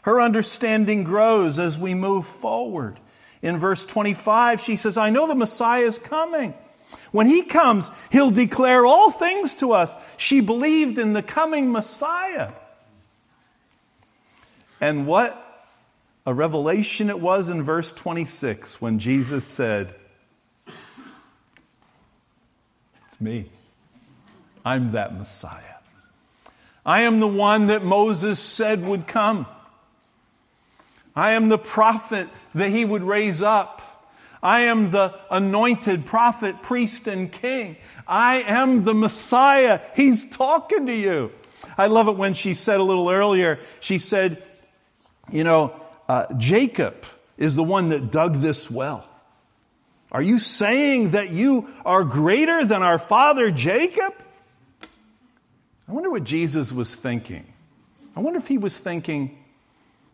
Her 0.00 0.22
understanding 0.22 1.04
grows 1.04 1.58
as 1.58 1.78
we 1.78 1.92
move 1.92 2.26
forward. 2.26 2.98
In 3.42 3.58
verse 3.58 3.84
25, 3.84 4.62
she 4.62 4.76
says, 4.76 4.96
I 4.96 5.10
know 5.10 5.26
the 5.26 5.34
Messiah 5.34 5.82
is 5.82 5.98
coming. 5.98 6.54
When 7.16 7.26
he 7.26 7.44
comes, 7.44 7.90
he'll 8.12 8.30
declare 8.30 8.84
all 8.84 9.10
things 9.10 9.54
to 9.54 9.72
us. 9.72 9.96
She 10.18 10.40
believed 10.40 10.98
in 10.98 11.14
the 11.14 11.22
coming 11.22 11.72
Messiah. 11.72 12.52
And 14.82 15.06
what 15.06 15.42
a 16.26 16.34
revelation 16.34 17.08
it 17.08 17.18
was 17.18 17.48
in 17.48 17.62
verse 17.62 17.90
26 17.90 18.82
when 18.82 18.98
Jesus 18.98 19.46
said, 19.46 19.94
It's 23.06 23.18
me. 23.18 23.48
I'm 24.62 24.90
that 24.90 25.16
Messiah. 25.16 25.62
I 26.84 27.00
am 27.04 27.20
the 27.20 27.26
one 27.26 27.68
that 27.68 27.82
Moses 27.82 28.38
said 28.38 28.84
would 28.84 29.06
come. 29.06 29.46
I 31.14 31.30
am 31.30 31.48
the 31.48 31.56
prophet 31.56 32.28
that 32.54 32.68
he 32.68 32.84
would 32.84 33.02
raise 33.02 33.42
up. 33.42 33.80
I 34.46 34.60
am 34.66 34.92
the 34.92 35.12
anointed 35.28 36.06
prophet, 36.06 36.62
priest, 36.62 37.08
and 37.08 37.32
king. 37.32 37.78
I 38.06 38.42
am 38.42 38.84
the 38.84 38.94
Messiah. 38.94 39.80
He's 39.96 40.24
talking 40.24 40.86
to 40.86 40.94
you. 40.94 41.32
I 41.76 41.88
love 41.88 42.06
it 42.06 42.16
when 42.16 42.34
she 42.34 42.54
said 42.54 42.78
a 42.78 42.82
little 42.84 43.10
earlier, 43.10 43.58
she 43.80 43.98
said, 43.98 44.44
You 45.32 45.42
know, 45.42 45.74
uh, 46.08 46.32
Jacob 46.38 46.94
is 47.36 47.56
the 47.56 47.64
one 47.64 47.88
that 47.88 48.12
dug 48.12 48.36
this 48.36 48.70
well. 48.70 49.04
Are 50.12 50.22
you 50.22 50.38
saying 50.38 51.10
that 51.10 51.30
you 51.30 51.68
are 51.84 52.04
greater 52.04 52.64
than 52.64 52.84
our 52.84 53.00
father 53.00 53.50
Jacob? 53.50 54.14
I 55.88 55.92
wonder 55.92 56.08
what 56.08 56.22
Jesus 56.22 56.70
was 56.70 56.94
thinking. 56.94 57.52
I 58.14 58.20
wonder 58.20 58.38
if 58.38 58.46
he 58.46 58.58
was 58.58 58.78
thinking, 58.78 59.36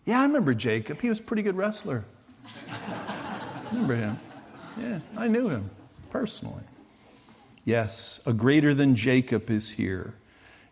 yeah, 0.06 0.20
I 0.20 0.22
remember 0.22 0.54
Jacob. 0.54 1.02
He 1.02 1.10
was 1.10 1.20
a 1.20 1.22
pretty 1.22 1.42
good 1.42 1.54
wrestler. 1.54 2.06
Remember 3.82 4.06
him. 4.06 4.20
Yeah, 4.78 5.00
I 5.16 5.28
knew 5.28 5.48
him 5.48 5.70
personally. 6.10 6.62
Yes, 7.64 8.20
a 8.26 8.32
greater 8.32 8.74
than 8.74 8.96
Jacob 8.96 9.50
is 9.50 9.70
here. 9.70 10.14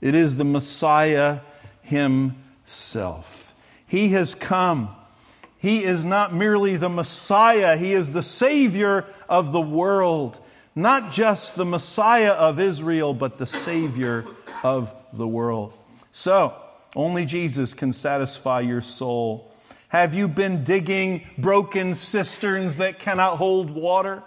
It 0.01 0.15
is 0.15 0.37
the 0.37 0.45
Messiah 0.45 1.41
himself. 1.83 3.55
He 3.87 4.09
has 4.11 4.35
come. 4.35 4.95
He 5.59 5.85
is 5.85 6.05
not 6.05 6.35
merely 6.35 6.77
the 6.77 6.89
Messiah, 6.89 7.77
He 7.77 7.93
is 7.93 8.13
the 8.13 8.23
Savior 8.23 9.07
of 9.29 9.53
the 9.53 9.61
world. 9.61 10.41
Not 10.75 11.13
just 11.13 11.57
the 11.57 11.65
Messiah 11.65 12.31
of 12.31 12.59
Israel, 12.61 13.13
but 13.13 13.39
the 13.39 13.47
Savior 13.47 14.25
of 14.63 14.95
the 15.13 15.27
world. 15.27 15.75
So, 16.13 16.55
only 16.97 17.27
Jesus 17.27 17.75
can 17.75 17.93
satisfy 17.93 18.61
your 18.61 18.81
soul. 18.81 19.53
Have 19.91 20.15
you 20.15 20.29
been 20.29 20.63
digging 20.63 21.27
broken 21.37 21.95
cisterns 21.95 22.77
that 22.77 23.01
cannot 23.01 23.39
hold 23.39 23.71
water? 23.71 24.23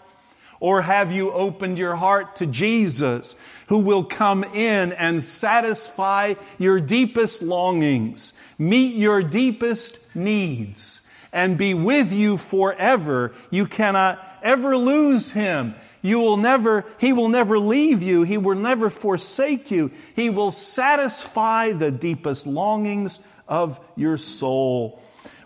Or 0.59 0.81
have 0.81 1.13
you 1.13 1.31
opened 1.31 1.77
your 1.77 1.95
heart 1.95 2.37
to 2.37 2.45
Jesus, 2.45 3.37
who 3.67 3.79
will 3.79 4.03
come 4.03 4.43
in 4.43 4.91
and 4.91 5.23
satisfy 5.23 6.35
your 6.57 6.81
deepest 6.81 7.41
longings, 7.41 8.33
meet 8.57 8.95
your 8.95 9.23
deepest 9.23 9.99
needs, 10.13 11.07
and 11.31 11.57
be 11.57 11.73
with 11.73 12.11
you 12.11 12.37
forever? 12.37 13.33
You 13.49 13.65
cannot 13.65 14.25
ever 14.41 14.75
lose 14.75 15.31
him. 15.31 15.75
You 16.01 16.19
will 16.19 16.37
never, 16.37 16.83
he 16.97 17.13
will 17.13 17.29
never 17.29 17.57
leave 17.57 18.03
you. 18.03 18.23
He 18.23 18.37
will 18.37 18.57
never 18.57 18.89
forsake 18.89 19.71
you. 19.71 19.91
He 20.13 20.29
will 20.29 20.51
satisfy 20.51 21.71
the 21.71 21.91
deepest 21.91 22.47
longings 22.47 23.21
of 23.47 23.79
your 23.95 24.17
soul. 24.17 25.01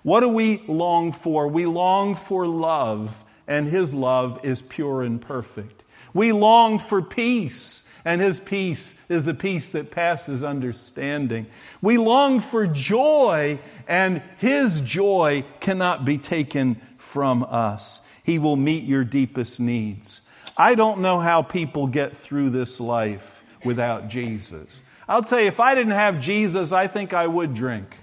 What 0.08 0.22
do 0.22 0.30
we 0.30 0.64
long 0.70 1.12
for? 1.12 1.50
We 1.50 1.66
long 1.66 2.16
for 2.16 2.48
love, 2.48 3.26
and 3.46 3.68
his 3.68 3.94
love 3.94 4.40
is 4.42 4.62
pure 4.62 5.02
and 5.02 5.22
perfect. 5.22 5.84
We 6.14 6.32
long 6.32 6.80
for 6.80 7.02
peace, 7.02 7.86
and 8.06 8.22
his 8.22 8.40
peace 8.40 8.96
is 9.10 9.26
the 9.26 9.34
peace 9.34 9.68
that 9.68 9.92
passes 9.92 10.46
understanding. 10.46 11.46
We 11.82 11.98
long 11.98 12.40
for 12.40 12.66
joy, 12.68 13.60
and 13.86 14.22
his 14.38 14.80
joy 14.80 15.44
cannot 15.60 16.06
be 16.06 16.18
taken 16.18 16.80
from 16.98 17.44
us. 17.44 18.00
He 18.24 18.40
will 18.40 18.56
meet 18.56 18.86
your 18.86 19.04
deepest 19.04 19.60
needs. 19.60 20.22
I 20.56 20.76
don't 20.76 21.02
know 21.02 21.20
how 21.20 21.42
people 21.42 21.86
get 21.86 22.16
through 22.16 22.52
this 22.52 22.80
life 22.80 23.44
without 23.66 24.08
Jesus. 24.08 24.82
I'll 25.10 25.22
tell 25.22 25.42
you, 25.42 25.48
if 25.48 25.60
I 25.60 25.76
didn't 25.76 25.92
have 25.92 26.22
Jesus, 26.22 26.72
I 26.72 26.88
think 26.88 27.14
I 27.14 27.28
would 27.28 27.54
drink. 27.54 27.94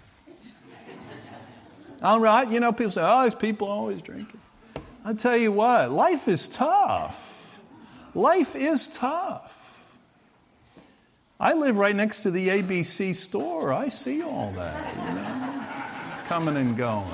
All 2.05 2.21
right, 2.21 2.47
you 2.51 2.61
know, 2.61 2.71
people 2.71 2.91
say, 2.91 3.01
oh, 3.03 3.25
these 3.25 3.35
people 3.35 3.67
always 3.67 4.03
drinking. 4.03 4.41
I 5.07 5.15
tell 5.15 5.39
you 5.39 5.51
what, 5.53 5.91
life 5.91 6.29
is 6.29 6.49
tough. 6.49 7.59
Life 8.15 8.55
is 8.55 8.89
tough. 8.89 9.89
I 11.41 11.55
live 11.55 11.79
right 11.79 11.97
next 11.97 12.21
to 12.21 12.31
the 12.31 12.49
ABC 12.49 13.17
store. 13.17 13.73
I 13.73 13.89
see 13.89 14.23
all 14.23 14.53
that, 14.55 14.97
you 15.09 15.15
know, 15.15 15.65
coming 16.29 16.59
and 16.59 16.77
going. 16.77 17.09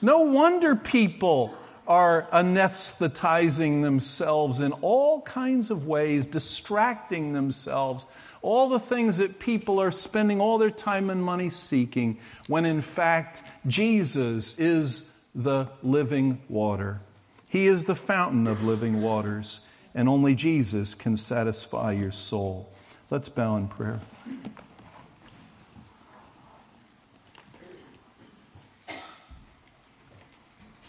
No 0.00 0.20
wonder 0.20 0.76
people 0.76 1.52
are 1.88 2.28
anesthetizing 2.32 3.82
themselves 3.82 4.60
in 4.60 4.70
all 4.74 5.20
kinds 5.22 5.72
of 5.72 5.88
ways, 5.88 6.28
distracting 6.28 7.32
themselves, 7.32 8.06
all 8.42 8.68
the 8.68 8.80
things 8.80 9.18
that 9.18 9.38
people 9.38 9.80
are 9.80 9.92
spending 9.92 10.40
all 10.40 10.58
their 10.58 10.70
time 10.70 11.10
and 11.10 11.22
money 11.22 11.50
seeking, 11.50 12.18
when 12.46 12.64
in 12.64 12.80
fact, 12.80 13.42
Jesus 13.66 14.58
is 14.58 15.12
the 15.34 15.68
living 15.82 16.40
water. 16.48 17.00
He 17.48 17.66
is 17.66 17.84
the 17.84 17.94
fountain 17.94 18.46
of 18.46 18.62
living 18.62 19.02
waters, 19.02 19.60
and 19.94 20.08
only 20.08 20.34
Jesus 20.34 20.94
can 20.94 21.16
satisfy 21.16 21.92
your 21.92 22.12
soul. 22.12 22.72
Let's 23.10 23.28
bow 23.28 23.56
in 23.56 23.68
prayer. 23.68 24.00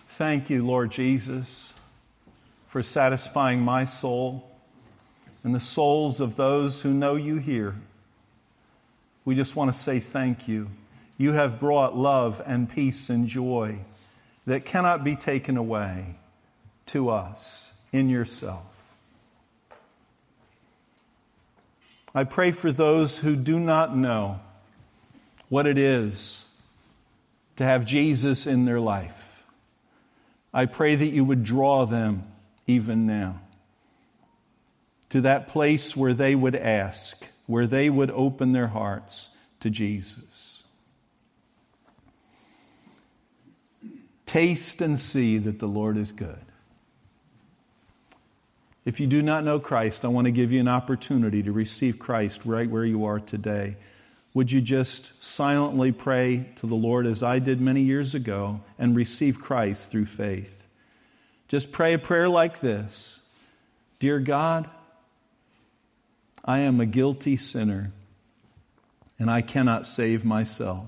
Thank 0.08 0.52
you, 0.52 0.64
Lord 0.66 0.91
Jesus, 0.91 1.74
for 2.68 2.84
satisfying 2.84 3.60
my 3.60 3.86
soul 3.86 4.51
and 5.44 5.56
the 5.56 5.60
souls 5.60 6.22
of 6.22 6.36
those 6.36 6.82
who 6.82 6.94
know 6.94 7.16
you 7.16 7.38
here. 7.38 7.76
We 9.26 9.36
just 9.36 9.56
want 9.56 9.72
to 9.72 9.78
say 9.78 10.00
thank 10.00 10.48
you. 10.48 10.70
You 11.18 11.34
have 11.34 11.60
brought 11.60 11.96
love 11.96 12.42
and 12.46 12.70
peace 12.70 13.10
and 13.10 13.28
joy 13.28 13.80
that 14.46 14.66
cannot 14.66 15.04
be 15.04 15.16
taken 15.16 15.58
away 15.58 16.16
to 16.88 17.10
us 17.10 17.72
in 17.92 18.10
yourself. 18.10 18.66
I 22.14 22.24
pray 22.24 22.52
for 22.52 22.72
those 22.72 23.20
who 23.20 23.36
do 23.36 23.60
not 23.60 23.96
know 23.96 24.39
what 25.50 25.66
it 25.66 25.78
is 25.78 26.46
to 27.58 27.64
have 27.64 27.86
Jesus 27.86 28.48
in 28.48 28.66
their 28.66 28.80
life. 28.80 29.44
I 30.54 30.66
pray 30.66 30.96
that 30.96 31.06
you 31.06 31.24
would 31.24 31.44
draw 31.44 31.86
them 31.86 32.24
even 32.68 33.06
now 33.06 33.39
to 35.12 35.22
that 35.22 35.47
place 35.47 35.95
where 35.95 36.14
they 36.14 36.36
would 36.36 36.55
ask, 36.55 37.26
where 37.45 37.68
they 37.68 37.89
would 37.89 38.12
open 38.12 38.51
their 38.51 38.68
hearts 38.68 39.30
to 39.62 39.70
Jesus. 39.70 40.64
Taste 44.26 44.82
and 44.82 44.97
see 44.99 45.38
that 45.38 45.59
the 45.59 45.68
Lord 45.68 45.97
is 45.97 46.12
good. 46.12 46.39
If 48.84 48.99
you 48.99 49.07
do 49.07 49.22
not 49.22 49.43
know 49.43 49.59
Christ, 49.59 50.03
I 50.03 50.07
want 50.07 50.26
to 50.26 50.32
give 50.32 50.51
you 50.51 50.59
an 50.59 50.68
opportunity 50.68 51.43
to 51.43 51.51
receive 51.51 51.99
Christ 51.99 52.41
right 52.45 52.70
where 52.70 52.86
you 52.86 53.05
are 53.05 53.20
today 53.20 53.78
would 54.34 54.51
you 54.51 54.62
just 54.62 55.12
silently 55.24 55.91
pray 55.91 56.49
to 56.57 56.68
the 56.68 56.76
Lord 56.76 57.05
as 57.05 57.22
I 57.22 57.39
did 57.39 57.59
many 57.59 57.82
years 57.82 58.16
ago 58.16 58.62
and 58.80 58.95
receive 58.95 59.39
Christ 59.39 59.89
through 59.91 60.05
faith? 60.05 60.66
Just 61.49 61.72
pray 61.72 61.93
a 61.93 61.99
prayer 61.99 62.30
like 62.30 62.62
this 62.62 63.20
Dear 63.99 64.20
God, 64.20 64.70
I 66.44 66.60
am 66.60 66.80
a 66.80 66.86
guilty 66.86 67.38
sinner 67.38 67.92
and 69.20 69.30
I 69.30 69.42
cannot 69.42 69.86
save 69.86 70.26
myself. 70.26 70.88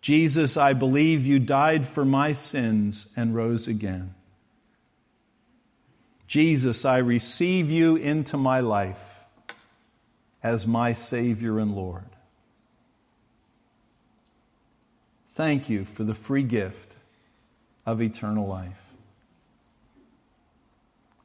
Jesus, 0.00 0.56
I 0.56 0.72
believe 0.72 1.26
you 1.26 1.38
died 1.38 1.86
for 1.86 2.04
my 2.04 2.32
sins 2.32 3.06
and 3.16 3.34
rose 3.34 3.68
again. 3.68 4.14
Jesus, 6.26 6.84
I 6.84 6.98
receive 6.98 7.70
you 7.70 7.96
into 7.96 8.36
my 8.36 8.60
life 8.60 9.24
as 10.42 10.66
my 10.66 10.92
Savior 10.92 11.58
and 11.58 11.74
Lord. 11.74 12.04
Thank 15.30 15.68
you 15.68 15.84
for 15.84 16.04
the 16.04 16.14
free 16.14 16.42
gift 16.42 16.96
of 17.86 18.02
eternal 18.02 18.46
life. 18.46 18.87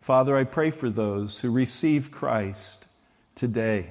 Father, 0.03 0.35
I 0.35 0.43
pray 0.43 0.69
for 0.69 0.89
those 0.89 1.39
who 1.39 1.49
receive 1.49 2.11
Christ 2.11 2.87
today. 3.35 3.89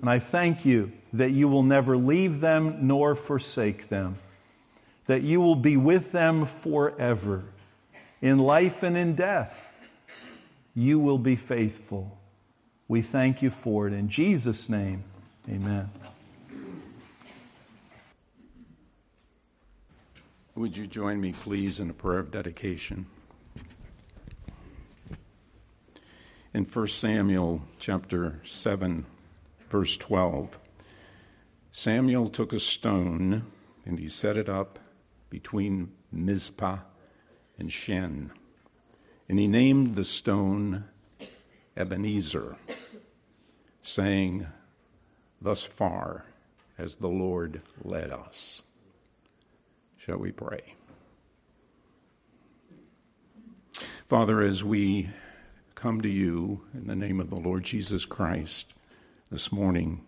And 0.00 0.10
I 0.10 0.18
thank 0.18 0.64
you 0.64 0.90
that 1.12 1.30
you 1.30 1.46
will 1.46 1.62
never 1.62 1.96
leave 1.96 2.40
them 2.40 2.88
nor 2.88 3.14
forsake 3.14 3.88
them, 3.88 4.18
that 5.06 5.22
you 5.22 5.40
will 5.40 5.54
be 5.54 5.76
with 5.76 6.10
them 6.10 6.46
forever. 6.46 7.44
In 8.22 8.40
life 8.40 8.82
and 8.82 8.96
in 8.96 9.14
death, 9.14 9.72
you 10.74 10.98
will 10.98 11.18
be 11.18 11.36
faithful. 11.36 12.18
We 12.88 13.00
thank 13.00 13.40
you 13.40 13.50
for 13.50 13.86
it. 13.86 13.92
In 13.92 14.08
Jesus' 14.08 14.68
name, 14.68 15.04
amen. 15.48 15.88
Would 20.56 20.76
you 20.76 20.88
join 20.88 21.20
me, 21.20 21.34
please, 21.34 21.78
in 21.78 21.88
a 21.88 21.94
prayer 21.94 22.18
of 22.18 22.32
dedication? 22.32 23.06
In 26.54 26.64
1 26.64 26.86
Samuel 26.86 27.62
chapter 27.80 28.40
7, 28.44 29.06
verse 29.68 29.96
12, 29.96 30.56
Samuel 31.72 32.28
took 32.28 32.52
a 32.52 32.60
stone 32.60 33.42
and 33.84 33.98
he 33.98 34.06
set 34.06 34.36
it 34.36 34.48
up 34.48 34.78
between 35.30 35.90
Mizpah 36.12 36.78
and 37.58 37.72
Shen. 37.72 38.30
And 39.28 39.40
he 39.40 39.48
named 39.48 39.96
the 39.96 40.04
stone 40.04 40.84
Ebenezer, 41.76 42.54
saying, 43.82 44.46
Thus 45.42 45.64
far 45.64 46.26
as 46.78 46.94
the 46.96 47.08
Lord 47.08 47.62
led 47.82 48.12
us. 48.12 48.62
Shall 49.96 50.18
we 50.18 50.30
pray? 50.30 50.76
Father, 54.06 54.40
as 54.40 54.62
we 54.62 55.08
come 55.74 56.00
to 56.00 56.08
you 56.08 56.62
in 56.72 56.86
the 56.86 56.96
name 56.96 57.20
of 57.20 57.30
the 57.30 57.40
Lord 57.40 57.64
Jesus 57.64 58.04
Christ 58.04 58.74
this 59.30 59.52
morning 59.52 60.04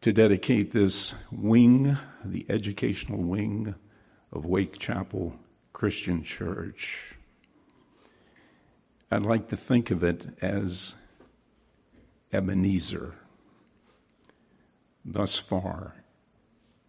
to 0.00 0.12
dedicate 0.12 0.70
this 0.70 1.14
wing, 1.30 1.98
the 2.24 2.46
educational 2.48 3.22
wing 3.22 3.74
of 4.32 4.46
Wake 4.46 4.78
Chapel 4.78 5.36
Christian 5.72 6.22
Church 6.22 7.14
I'd 9.12 9.22
like 9.22 9.48
to 9.48 9.56
think 9.56 9.90
of 9.90 10.04
it 10.04 10.28
as 10.40 10.94
Ebenezer, 12.32 13.16
thus 15.04 15.36
far 15.36 16.04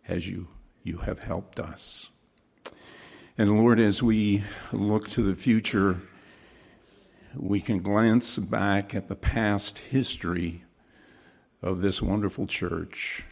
as 0.07 0.27
you, 0.27 0.47
you 0.83 0.97
have 0.97 1.17
helped 1.17 1.59
us. 1.59 2.11
And 3.39 3.57
Lord, 3.57 3.79
as 3.79 4.03
we 4.03 4.43
look 4.71 5.09
to 5.09 5.23
the 5.23 5.33
future, 5.33 5.99
we 7.35 7.61
can 7.61 7.81
glance 7.81 8.37
back 8.37 8.93
at 8.93 9.07
the 9.07 9.15
past 9.15 9.79
history 9.79 10.63
of 11.61 11.81
this 11.81 12.01
wonderful 12.01 12.47
church, 12.47 13.25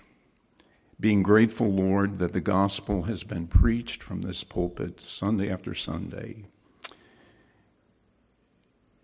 being 0.99 1.23
grateful, 1.23 1.71
Lord, 1.71 2.19
that 2.19 2.33
the 2.33 2.41
gospel 2.41 3.03
has 3.03 3.23
been 3.23 3.47
preached 3.47 4.03
from 4.03 4.21
this 4.21 4.43
pulpit 4.43 5.01
Sunday 5.01 5.49
after 5.49 5.73
Sunday. 5.73 6.45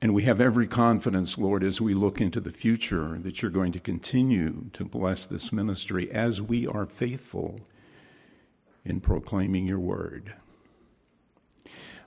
And 0.02 0.14
we 0.14 0.24
have 0.24 0.40
every 0.40 0.68
confidence, 0.68 1.38
Lord, 1.38 1.64
as 1.64 1.82
we 1.82 1.94
look 1.94 2.22
into 2.22 2.40
the 2.40 2.52
future, 2.52 3.18
that 3.22 3.42
you're 3.42 3.50
going 3.50 3.72
to 3.72 3.80
continue 3.80 4.70
to 4.74 4.86
bless 4.86 5.26
this 5.26 5.52
ministry 5.52 6.12
as 6.12 6.42
we 6.42 6.68
are 6.68 6.86
faithful 6.86 7.62
in 8.84 9.00
proclaiming 9.00 9.66
your 9.66 9.80
word. 9.80 10.36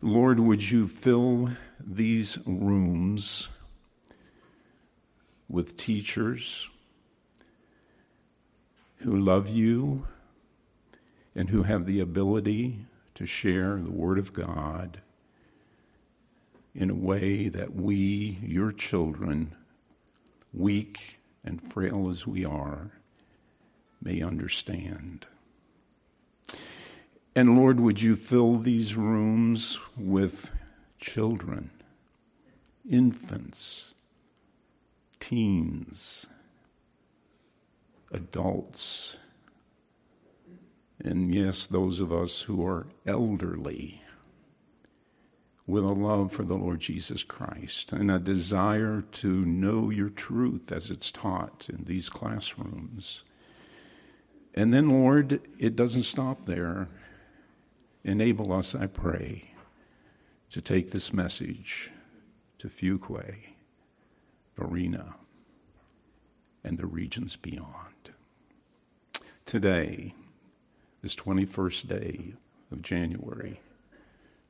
Lord, 0.00 0.38
would 0.38 0.70
you 0.70 0.86
fill 0.86 1.50
these 1.80 2.38
rooms 2.46 3.48
with 5.48 5.76
teachers 5.76 6.68
who 8.98 9.18
love 9.18 9.48
you 9.48 10.06
and 11.34 11.50
who 11.50 11.64
have 11.64 11.84
the 11.84 11.98
ability 11.98 12.86
to 13.16 13.26
share 13.26 13.76
the 13.76 13.90
Word 13.90 14.18
of 14.18 14.32
God 14.32 15.00
in 16.76 16.90
a 16.90 16.94
way 16.94 17.48
that 17.48 17.74
we, 17.74 18.38
your 18.40 18.70
children, 18.70 19.56
weak 20.52 21.18
and 21.44 21.60
frail 21.60 22.08
as 22.08 22.24
we 22.24 22.44
are, 22.44 22.92
may 24.00 24.22
understand. 24.22 25.26
And 27.34 27.56
Lord, 27.56 27.78
would 27.80 28.02
you 28.02 28.16
fill 28.16 28.58
these 28.58 28.96
rooms 28.96 29.78
with 29.96 30.50
children, 30.98 31.70
infants, 32.88 33.94
teens, 35.20 36.26
adults, 38.10 39.18
and 41.00 41.32
yes, 41.32 41.66
those 41.66 42.00
of 42.00 42.12
us 42.12 42.42
who 42.42 42.66
are 42.66 42.88
elderly, 43.06 44.02
with 45.68 45.84
a 45.84 45.88
love 45.88 46.32
for 46.32 46.44
the 46.44 46.54
Lord 46.54 46.80
Jesus 46.80 47.22
Christ 47.22 47.92
and 47.92 48.10
a 48.10 48.18
desire 48.18 49.04
to 49.12 49.44
know 49.44 49.90
your 49.90 50.08
truth 50.08 50.72
as 50.72 50.90
it's 50.90 51.12
taught 51.12 51.68
in 51.68 51.84
these 51.84 52.08
classrooms. 52.08 53.22
And 54.54 54.72
then, 54.72 54.88
Lord, 54.88 55.42
it 55.58 55.76
doesn't 55.76 56.04
stop 56.04 56.46
there. 56.46 56.88
Enable 58.04 58.52
us, 58.52 58.74
I 58.74 58.86
pray, 58.86 59.50
to 60.50 60.60
take 60.60 60.92
this 60.92 61.12
message 61.12 61.90
to 62.58 62.68
Fuquay, 62.68 63.54
Varina, 64.56 65.16
and 66.64 66.78
the 66.78 66.86
regions 66.86 67.36
beyond. 67.36 68.10
Today, 69.44 70.14
this 71.02 71.14
21st 71.14 71.88
day 71.88 72.34
of 72.70 72.82
January 72.82 73.60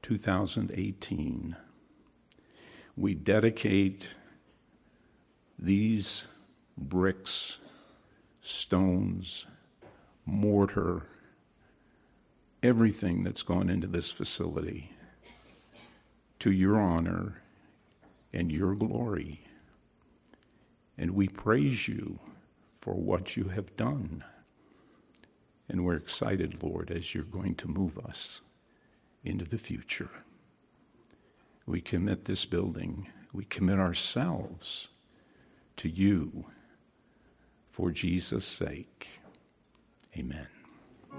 2018, 0.02 1.56
we 2.96 3.14
dedicate 3.14 4.08
these 5.58 6.24
bricks, 6.76 7.58
stones, 8.40 9.46
mortar, 10.24 11.02
everything 12.62 13.24
that's 13.24 13.42
gone 13.42 13.70
into 13.70 13.86
this 13.86 14.10
facility 14.10 14.92
to 16.40 16.50
your 16.50 16.78
honor 16.80 17.42
and 18.32 18.52
your 18.52 18.74
glory. 18.74 19.40
And 20.96 21.12
we 21.12 21.28
praise 21.28 21.88
you 21.88 22.18
for 22.80 22.94
what 22.94 23.36
you 23.36 23.44
have 23.44 23.76
done. 23.76 24.24
And 25.68 25.84
we're 25.84 25.94
excited, 25.94 26.62
Lord, 26.62 26.90
as 26.90 27.14
you're 27.14 27.24
going 27.24 27.54
to 27.56 27.68
move 27.68 27.98
us 27.98 28.40
into 29.24 29.44
the 29.44 29.58
future. 29.58 30.10
We 31.66 31.80
commit 31.80 32.24
this 32.24 32.44
building, 32.44 33.08
we 33.32 33.44
commit 33.44 33.78
ourselves 33.78 34.88
to 35.76 35.88
you 35.88 36.46
for 37.68 37.90
Jesus' 37.90 38.46
sake. 38.46 39.20
Amen. 40.16 40.57